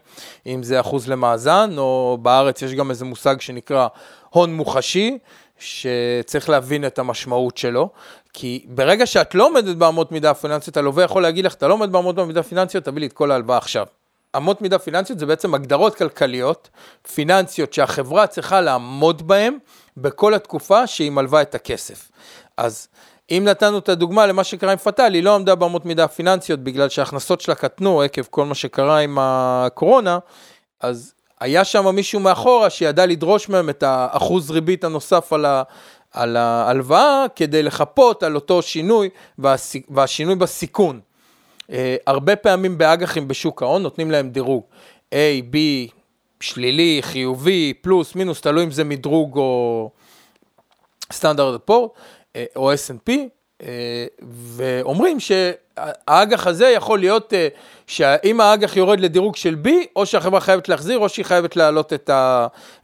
אם 0.46 0.64
זה 0.64 0.80
אחוז 0.80 1.08
למאזן, 1.08 1.78
או 1.78 2.18
בארץ 2.22 2.62
יש 2.62 2.74
גם 2.74 2.90
איזה 2.90 3.06
מושג 3.06 3.42
שנקרא 3.42 3.88
הון 4.30 4.54
מוחשי, 4.54 5.18
שצריך 5.60 6.50
להבין 6.50 6.86
את 6.86 7.00
המשמעות 7.00 7.58
שלו, 7.58 7.90
כי 8.34 8.66
ברגע 8.70 9.06
שאת 9.06 9.36
לא 9.36 9.48
עומדת 9.48 9.76
באמות 9.76 10.12
מידה 10.12 10.34
פיננסיות, 10.34 10.78
הלווה 10.78 11.04
יכול 11.04 11.22
להגיד 11.22 11.46
לך, 11.46 11.54
אתה 11.54 11.68
לא 11.68 11.74
עומד 11.74 11.92
באמות 11.92 12.18
מידה 12.18 12.44
פיננסיות, 12.44 12.84
תביא 12.84 13.00
לי 13.00 13.08
את 13.08 13.14
כל 13.14 13.32
ההלוואה 13.32 13.58
עכשיו. 13.58 13.86
אמות 14.38 14.62
מידה 14.62 14.80
פיננסיות 14.80 15.20
זה 15.20 15.26
בעצם 15.26 15.54
הגדרות 15.54 15.96
כלכליות, 15.96 16.70
פיננסיות 17.14 17.74
שהחברה 17.74 18.28
צריכה 18.28 18.62
לעמוד 18.62 19.28
בהן 19.28 19.58
בכל 19.98 20.34
התקופה 20.34 20.88
שהיא 20.88 21.12
מלווה 21.12 21.42
את 21.42 21.56
הכסף. 21.56 22.12
אז 22.58 22.88
אם 23.32 23.44
נתנו 23.46 23.78
את 23.78 23.90
הדוגמה 23.90 24.26
למה 24.26 24.44
שקרה 24.44 24.72
עם 24.72 24.78
פטל, 24.78 25.14
היא 25.14 25.24
לא 25.24 25.36
עמדה 25.36 25.56
באמות 25.56 25.86
מידה 25.86 26.08
פיננסיות 26.08 26.60
בגלל 26.60 26.90
שההכנסות 26.90 27.42
שלה 27.42 27.56
קטנו 27.56 28.02
עקב 28.02 28.22
כל 28.30 28.46
מה 28.46 28.56
שקרה 28.56 29.00
עם 29.00 29.18
הקורונה, 29.22 30.20
אז 30.80 31.14
היה 31.40 31.64
שם 31.64 31.96
מישהו 31.96 32.20
מאחורה 32.20 32.70
שידע 32.70 33.06
לדרוש 33.06 33.50
מהם 33.50 33.70
את 33.70 33.84
האחוז 33.84 34.52
ריבית 34.52 34.84
הנוסף 34.84 35.34
על, 35.34 35.46
ה, 35.46 35.64
על 36.12 36.38
ההלוואה 36.38 37.26
כדי 37.36 37.64
לחפות 37.64 38.24
על 38.24 38.36
אותו 38.36 38.62
שינוי 38.62 39.10
והשינוי 39.90 40.36
בסיכון. 40.36 41.00
Uh, 41.72 41.74
הרבה 42.08 42.36
פעמים 42.36 42.78
באג"חים 42.78 43.28
בשוק 43.28 43.62
ההון 43.62 43.84
נותנים 43.84 44.12
להם 44.12 44.30
דירוג 44.30 44.64
A, 45.12 45.16
B, 45.52 45.56
שלילי, 46.40 47.00
חיובי, 47.02 47.74
פלוס, 47.82 48.16
מינוס, 48.16 48.42
תלוי 48.42 48.64
אם 48.64 48.72
זה 48.72 48.84
מדרוג 48.84 49.38
או 49.38 49.90
סטנדרט 51.12 51.62
פורט 51.66 51.92
אה, 52.36 52.46
או 52.56 52.74
S&P, 52.74 53.12
אה, 53.64 54.06
ואומרים 54.32 55.18
שהאג"ח 55.20 56.48
הזה 56.48 56.68
יכול 56.68 57.00
להיות, 57.00 57.34
אה, 57.34 57.48
שאם 57.88 58.42
האג"ח 58.42 58.78
יורד 58.78 59.00
לדירוג 59.00 59.36
של 59.36 59.56
B, 59.66 59.70
או 59.96 60.06
שהחברה 60.06 60.40
חייבת 60.40 60.70
להחזיר, 60.70 61.00
או 61.00 61.10
שהיא 61.10 61.26
חייבת 61.26 61.56
להעלות 61.56 61.94
את 61.94 62.10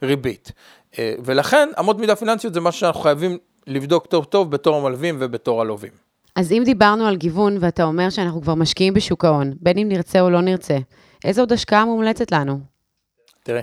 הריבית. 0.02 0.52
ולכן, 0.98 1.68
אמות 1.78 1.98
מידה 1.98 2.16
פיננסיות 2.16 2.54
זה 2.54 2.60
משהו 2.60 2.80
שאנחנו 2.80 3.00
חייבים 3.00 3.38
לבדוק 3.66 4.06
טוב 4.06 4.24
טוב 4.24 4.50
בתור 4.50 4.76
המלווים 4.76 5.16
ובתור 5.18 5.60
הלווים. 5.60 6.07
אז 6.38 6.52
אם 6.52 6.62
דיברנו 6.64 7.06
על 7.06 7.16
גיוון, 7.16 7.56
ואתה 7.60 7.84
אומר 7.84 8.10
שאנחנו 8.10 8.42
כבר 8.42 8.54
משקיעים 8.54 8.94
בשוק 8.94 9.24
ההון, 9.24 9.54
בין 9.60 9.78
אם 9.78 9.88
נרצה 9.88 10.20
או 10.20 10.30
לא 10.30 10.40
נרצה, 10.40 10.78
איזו 11.24 11.42
עוד 11.42 11.52
השקעה 11.52 11.84
מומלצת 11.84 12.32
לנו? 12.32 12.60
תראה, 13.42 13.60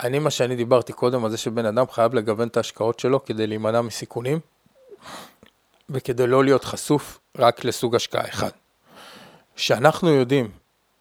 אני, 0.00 0.18
מה 0.18 0.30
שאני 0.30 0.56
דיברתי 0.56 0.92
קודם, 0.92 1.24
על 1.24 1.30
זה 1.30 1.36
שבן 1.36 1.66
אדם 1.66 1.84
חייב 1.90 2.14
לגוון 2.14 2.48
את 2.48 2.56
ההשקעות 2.56 2.98
שלו 2.98 3.24
כדי 3.24 3.46
להימנע 3.46 3.80
מסיכונים, 3.80 4.38
וכדי 5.90 6.26
לא 6.26 6.44
להיות 6.44 6.64
חשוף 6.64 7.18
רק 7.38 7.64
לסוג 7.64 7.94
השקעה 7.94 8.28
אחד. 8.28 8.50
שאנחנו 9.56 10.08
יודעים 10.08 10.50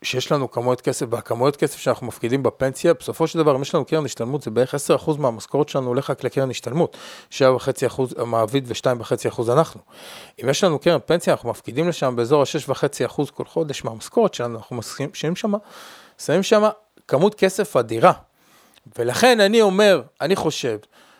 שיש 0.04 0.32
לנו 0.32 0.52
כמויות 0.52 0.82
כסף, 0.82 1.06
והכמויות 1.10 1.56
כסף 1.56 1.78
שאנחנו 1.78 2.08
מפקידים 2.08 2.44
בפנסיה, 2.44 2.94
בסופו 2.94 3.28
של 3.28 3.40
דבר, 3.40 3.56
אם 3.56 3.62
יש 3.62 3.76
לנו 3.76 3.86
קרן 3.86 4.06
השתלמות, 4.06 4.42
זה 4.42 4.52
בערך 4.52 4.76
10% 5.06 5.18
מהמשכורת 5.18 5.70
שלנו 5.70 5.88
הולך 5.88 6.10
רק 6.10 6.24
לקרן 6.24 6.50
השתלמות, 6.50 6.98
7.5% 7.32 7.42
המעביד 8.18 8.66
ו-2.5% 8.68 9.52
אנחנו. 9.54 9.82
אם 10.44 10.50
יש 10.50 10.64
לנו 10.64 10.80
קרן 10.80 11.00
פנסיה, 11.06 11.34
אנחנו 11.34 11.50
מפקידים 11.50 11.90
לשם 11.90 12.16
באזור 12.16 12.42
ה-6.5% 12.42 13.32
כל 13.34 13.46
חודש 13.46 13.84
מהמשכורת 13.84 14.34
שלנו, 14.34 14.58
אנחנו 14.58 14.76
משקיעים 14.76 15.36
שם, 15.36 15.54
שמים 16.18 16.44
שם 16.44 16.64
כמות 17.08 17.36
כסף 17.36 17.76
אדירה. 17.76 18.14
ולכן 18.98 19.40
אני 19.40 19.62
אומר, 19.62 20.02
אני 20.22 20.36
חושב, 20.36 20.78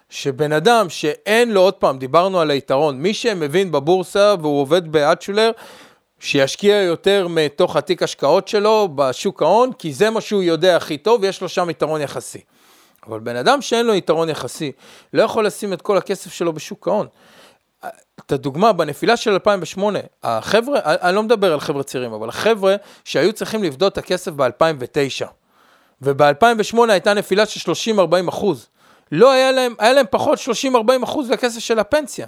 שבן 0.10 0.52
אדם 0.52 0.90
שאין 0.90 1.52
לו, 1.52 1.62
עוד 1.62 1.74
פעם, 1.74 1.98
דיברנו 2.00 2.40
על 2.40 2.52
היתרון, 2.52 2.98
מי 3.02 3.14
שמבין 3.14 3.72
בבורסה 3.72 4.36
והוא 4.42 4.62
עובד 4.62 4.92
באצ'ולר, 4.92 5.52
שישקיע 6.20 6.76
יותר 6.76 7.28
מתוך 7.30 7.76
התיק 7.76 8.04
השקעות 8.04 8.48
שלו 8.48 8.90
בשוק 8.96 9.42
ההון, 9.42 9.74
כי 9.74 9.94
זה 9.94 10.10
מה 10.10 10.22
שהוא 10.22 10.44
יודע 10.44 10.76
הכי 10.76 10.98
טוב, 10.98 11.22
ויש 11.22 11.42
לו 11.42 11.50
שם 11.50 11.70
יתרון 11.70 12.02
יחסי. 12.02 12.42
אבל 13.08 13.20
בן 13.20 13.36
אדם 13.36 13.62
שאין 13.62 13.86
לו 13.86 13.96
יתרון 13.96 14.30
יחסי, 14.30 14.72
לא 15.14 15.24
יכול 15.24 15.46
לשים 15.46 15.74
את 15.74 15.82
כל 15.82 15.98
הכסף 15.98 16.34
שלו 16.34 16.54
בשוק 16.54 16.88
ההון. 16.88 17.08
את 18.26 18.32
הדוגמה, 18.32 18.74
בנפילה 18.74 19.18
של 19.18 19.32
2008, 19.32 20.00
החבר'ה, 20.24 20.80
אני 20.84 21.16
לא 21.16 21.24
מדבר 21.24 21.54
על 21.54 21.60
חבר'ה 21.60 21.84
צעירים, 21.84 22.14
אבל 22.14 22.30
החבר'ה 22.30 22.76
שהיו 23.06 23.34
צריכים 23.34 23.64
לבדות 23.64 23.94
את 23.94 23.98
הכסף 23.98 24.32
ב-2009, 24.32 25.26
וב-2008 26.02 26.78
הייתה 26.90 27.14
נפילה 27.14 27.46
של 27.46 27.72
30-40 27.72 28.30
אחוז. 28.30 28.68
לא 29.12 29.32
היה 29.32 29.52
להם, 29.52 29.76
היה 29.80 29.94
להם 29.94 30.06
פחות 30.10 30.40
30-40 30.66 31.04
אחוז 31.04 31.32
לכסף 31.32 31.60
של 31.60 31.80
הפנסיה. 31.80 32.28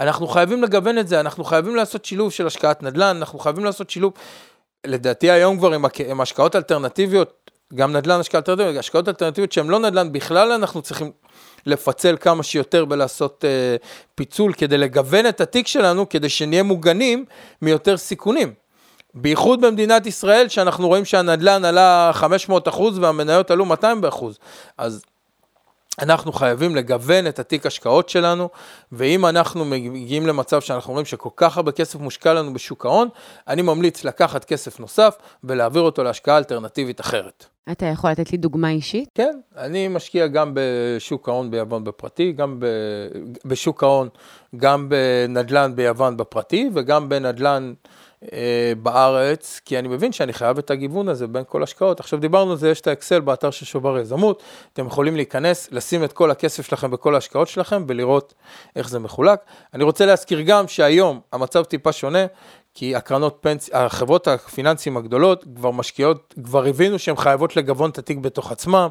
אנחנו 0.00 0.28
חייבים 0.28 0.62
לגוון 0.62 0.98
את 0.98 1.08
זה, 1.08 1.20
אנחנו 1.20 1.44
חייבים 1.44 1.76
לעשות 1.76 2.04
שילוב 2.04 2.32
של 2.32 2.46
השקעת 2.46 2.82
נדל"ן, 2.82 3.16
אנחנו 3.16 3.38
חייבים 3.38 3.64
לעשות 3.64 3.90
שילוב, 3.90 4.12
לדעתי 4.86 5.30
היום 5.30 5.58
כבר 5.58 5.72
עם, 5.72 5.84
עם 6.08 6.20
השקעות 6.20 6.56
אלטרנטיביות, 6.56 7.50
גם 7.74 7.92
נדל"ן 7.92 8.20
השקעות 8.20 8.48
אלטרנטיביות, 8.48 8.78
השקעות 8.78 9.08
אלטרנטיביות 9.08 9.52
שהן 9.52 9.68
לא 9.68 9.78
נדל"ן 9.78 10.12
בכלל, 10.12 10.52
אנחנו 10.52 10.82
צריכים 10.82 11.12
לפצל 11.66 12.16
כמה 12.20 12.42
שיותר 12.42 12.84
ולעשות 12.90 13.44
אה, 13.44 13.76
פיצול 14.14 14.52
כדי 14.52 14.78
לגוון 14.78 15.26
את 15.26 15.40
התיק 15.40 15.66
שלנו, 15.66 16.08
כדי 16.08 16.28
שנהיה 16.28 16.62
מוגנים 16.62 17.24
מיותר 17.62 17.96
סיכונים. 17.96 18.54
בייחוד 19.14 19.60
במדינת 19.60 20.06
ישראל, 20.06 20.48
שאנחנו 20.48 20.88
רואים 20.88 21.04
שהנדל"ן 21.04 21.64
עלה 21.64 22.10
500 22.14 22.68
אחוז 22.68 22.98
והמניות 22.98 23.50
עלו 23.50 23.64
200 23.64 24.04
אחוז. 24.04 24.38
אז 24.78 25.02
אנחנו 25.98 26.32
חייבים 26.32 26.76
לגוון 26.76 27.26
את 27.26 27.38
התיק 27.38 27.66
השקעות 27.66 28.08
שלנו, 28.08 28.48
ואם 28.92 29.26
אנחנו 29.26 29.64
מגיעים 29.64 30.26
למצב 30.26 30.60
שאנחנו 30.60 30.92
רואים 30.92 31.06
שכל 31.06 31.28
כך 31.36 31.56
הרבה 31.56 31.72
כסף 31.72 32.00
מושקע 32.00 32.34
לנו 32.34 32.54
בשוק 32.54 32.86
ההון, 32.86 33.08
אני 33.48 33.62
ממליץ 33.62 34.04
לקחת 34.04 34.44
כסף 34.44 34.80
נוסף 34.80 35.16
ולהעביר 35.44 35.82
אותו 35.82 36.02
להשקעה 36.02 36.38
אלטרנטיבית 36.38 37.00
אחרת. 37.00 37.46
אתה 37.72 37.86
יכול 37.86 38.10
לתת 38.10 38.32
לי 38.32 38.38
דוגמה 38.38 38.70
אישית? 38.70 39.08
כן, 39.14 39.38
אני 39.56 39.88
משקיע 39.88 40.26
גם 40.26 40.52
בשוק 40.54 41.28
ההון 41.28 41.50
ביוון 41.50 41.84
בפרטי, 41.84 42.32
גם 42.32 42.60
ב... 42.60 42.66
בשוק 43.44 43.82
ההון, 43.82 44.08
גם 44.56 44.88
בנדל"ן 44.88 45.72
ביוון 45.74 46.16
בפרטי 46.16 46.70
וגם 46.74 47.08
בנדל"ן... 47.08 47.72
אה, 48.32 48.72
בארץ, 48.82 49.60
כי 49.64 49.78
אני 49.78 49.88
מבין 49.88 50.12
שאני 50.12 50.32
חייב 50.32 50.58
את 50.58 50.70
הגיוון 50.70 51.08
הזה 51.08 51.26
בין 51.26 51.42
כל 51.48 51.62
השקעות. 51.62 52.00
עכשיו 52.00 52.20
דיברנו 52.20 52.50
על 52.50 52.56
זה, 52.56 52.70
יש 52.70 52.80
את 52.80 52.86
האקסל 52.86 53.20
באתר 53.20 53.50
של 53.50 53.66
שובר 53.66 53.98
יזמות, 53.98 54.42
אתם 54.72 54.86
יכולים 54.86 55.16
להיכנס, 55.16 55.68
לשים 55.72 56.04
את 56.04 56.12
כל 56.12 56.30
הכסף 56.30 56.66
שלכם 56.66 56.90
בכל 56.90 57.14
ההשקעות 57.14 57.48
שלכם 57.48 57.84
ולראות 57.88 58.34
איך 58.76 58.88
זה 58.88 58.98
מחולק. 58.98 59.40
אני 59.74 59.84
רוצה 59.84 60.06
להזכיר 60.06 60.40
גם 60.40 60.68
שהיום 60.68 61.20
המצב 61.32 61.64
טיפה 61.64 61.92
שונה, 61.92 62.26
כי 62.74 62.96
הקרנות 62.96 63.38
פנס... 63.40 63.70
החברות 63.72 64.28
הפיננסיים 64.28 64.96
הגדולות 64.96 65.44
כבר 65.56 65.70
משקיעות, 65.70 66.34
כבר 66.44 66.66
הבינו 66.66 66.98
שהן 66.98 67.16
חייבות 67.16 67.56
לגוון 67.56 67.90
את 67.90 67.98
התיק 67.98 68.18
בתוך 68.18 68.52
עצמם. 68.52 68.88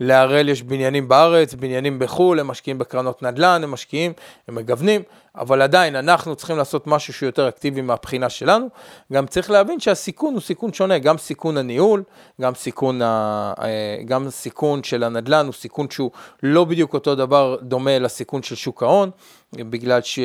להראל 0.00 0.48
יש 0.48 0.62
בניינים 0.62 1.08
בארץ, 1.08 1.54
בניינים 1.54 1.98
בחו"ל, 1.98 2.40
הם 2.40 2.46
משקיעים 2.46 2.78
בקרנות 2.78 3.22
נדל"ן, 3.22 3.60
הם 3.64 3.70
משקיעים, 3.70 4.12
הם 4.48 4.54
מגוונים, 4.54 5.02
אבל 5.36 5.62
עדיין 5.62 5.96
אנחנו 5.96 6.36
צריכים 6.36 6.56
לעשות 6.56 6.86
משהו 6.86 7.12
שהוא 7.12 7.26
יותר 7.26 7.48
אקטיבי 7.48 7.80
מהבחינה 7.80 8.28
שלנו. 8.28 8.66
גם 9.12 9.26
צריך 9.26 9.50
להבין 9.50 9.80
שהסיכון 9.80 10.34
הוא 10.34 10.40
סיכון 10.40 10.72
שונה, 10.72 10.98
גם 10.98 11.18
סיכון 11.18 11.56
הניהול, 11.56 12.02
גם 12.40 12.54
סיכון, 12.54 13.02
ה... 13.02 13.52
אה, 13.62 13.96
גם 14.04 14.30
סיכון 14.30 14.82
של 14.82 15.04
הנדל"ן 15.04 15.46
הוא 15.46 15.52
סיכון 15.52 15.90
שהוא 15.90 16.10
לא 16.42 16.64
בדיוק 16.64 16.94
אותו 16.94 17.14
דבר 17.14 17.56
דומה 17.62 17.98
לסיכון 17.98 18.42
של 18.42 18.54
שוק 18.54 18.82
ההון. 18.82 19.10
בגלל, 19.54 20.00
ש... 20.02 20.18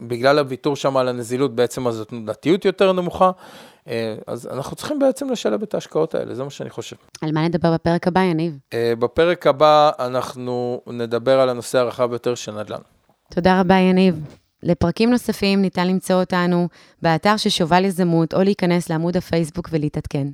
בגלל 0.00 0.38
הוויתור 0.38 0.76
שם 0.76 0.96
על 0.96 1.08
הנזילות 1.08 1.54
בעצם 1.54 1.86
אז 1.86 2.00
התנודתיות 2.00 2.64
יותר 2.64 2.92
נמוכה. 2.92 3.30
אה, 3.88 4.14
אז 4.26 4.46
אנחנו 4.46 4.76
צריכים 4.76 4.98
בעצם 4.98 5.30
לשלב 5.30 5.62
את 5.62 5.74
ההשקעות 5.74 6.14
האלה, 6.14 6.34
זה 6.34 6.44
מה 6.44 6.50
שאני 6.50 6.70
חושב. 6.70 6.96
על 7.22 7.32
מה 7.32 7.48
נדבר 7.48 7.74
בפרק 7.74 8.06
הבא, 8.06 8.20
יניב? 8.20 8.58
אה, 8.74 8.92
בפרק 8.98 9.46
הבא 9.46 9.90
אנחנו 9.98 10.80
נדבר 10.86 11.40
על 11.40 11.48
הנושא 11.48 11.78
הרחב 11.78 12.12
יותר 12.12 12.34
של 12.34 12.52
נדל"ן. 12.52 12.80
תודה 13.34 13.60
רבה, 13.60 13.74
יניב. 13.74 14.24
לפרקים 14.62 15.10
נוספים 15.10 15.62
ניתן 15.62 15.88
למצוא 15.88 16.16
אותנו 16.20 16.68
באתר 17.02 17.36
של 17.36 17.50
שובל 17.50 17.84
יזמות, 17.84 18.34
או 18.34 18.42
להיכנס 18.42 18.90
לעמוד 18.90 19.16
הפייסבוק 19.16 19.68
ולהתעדכן. 19.72 20.26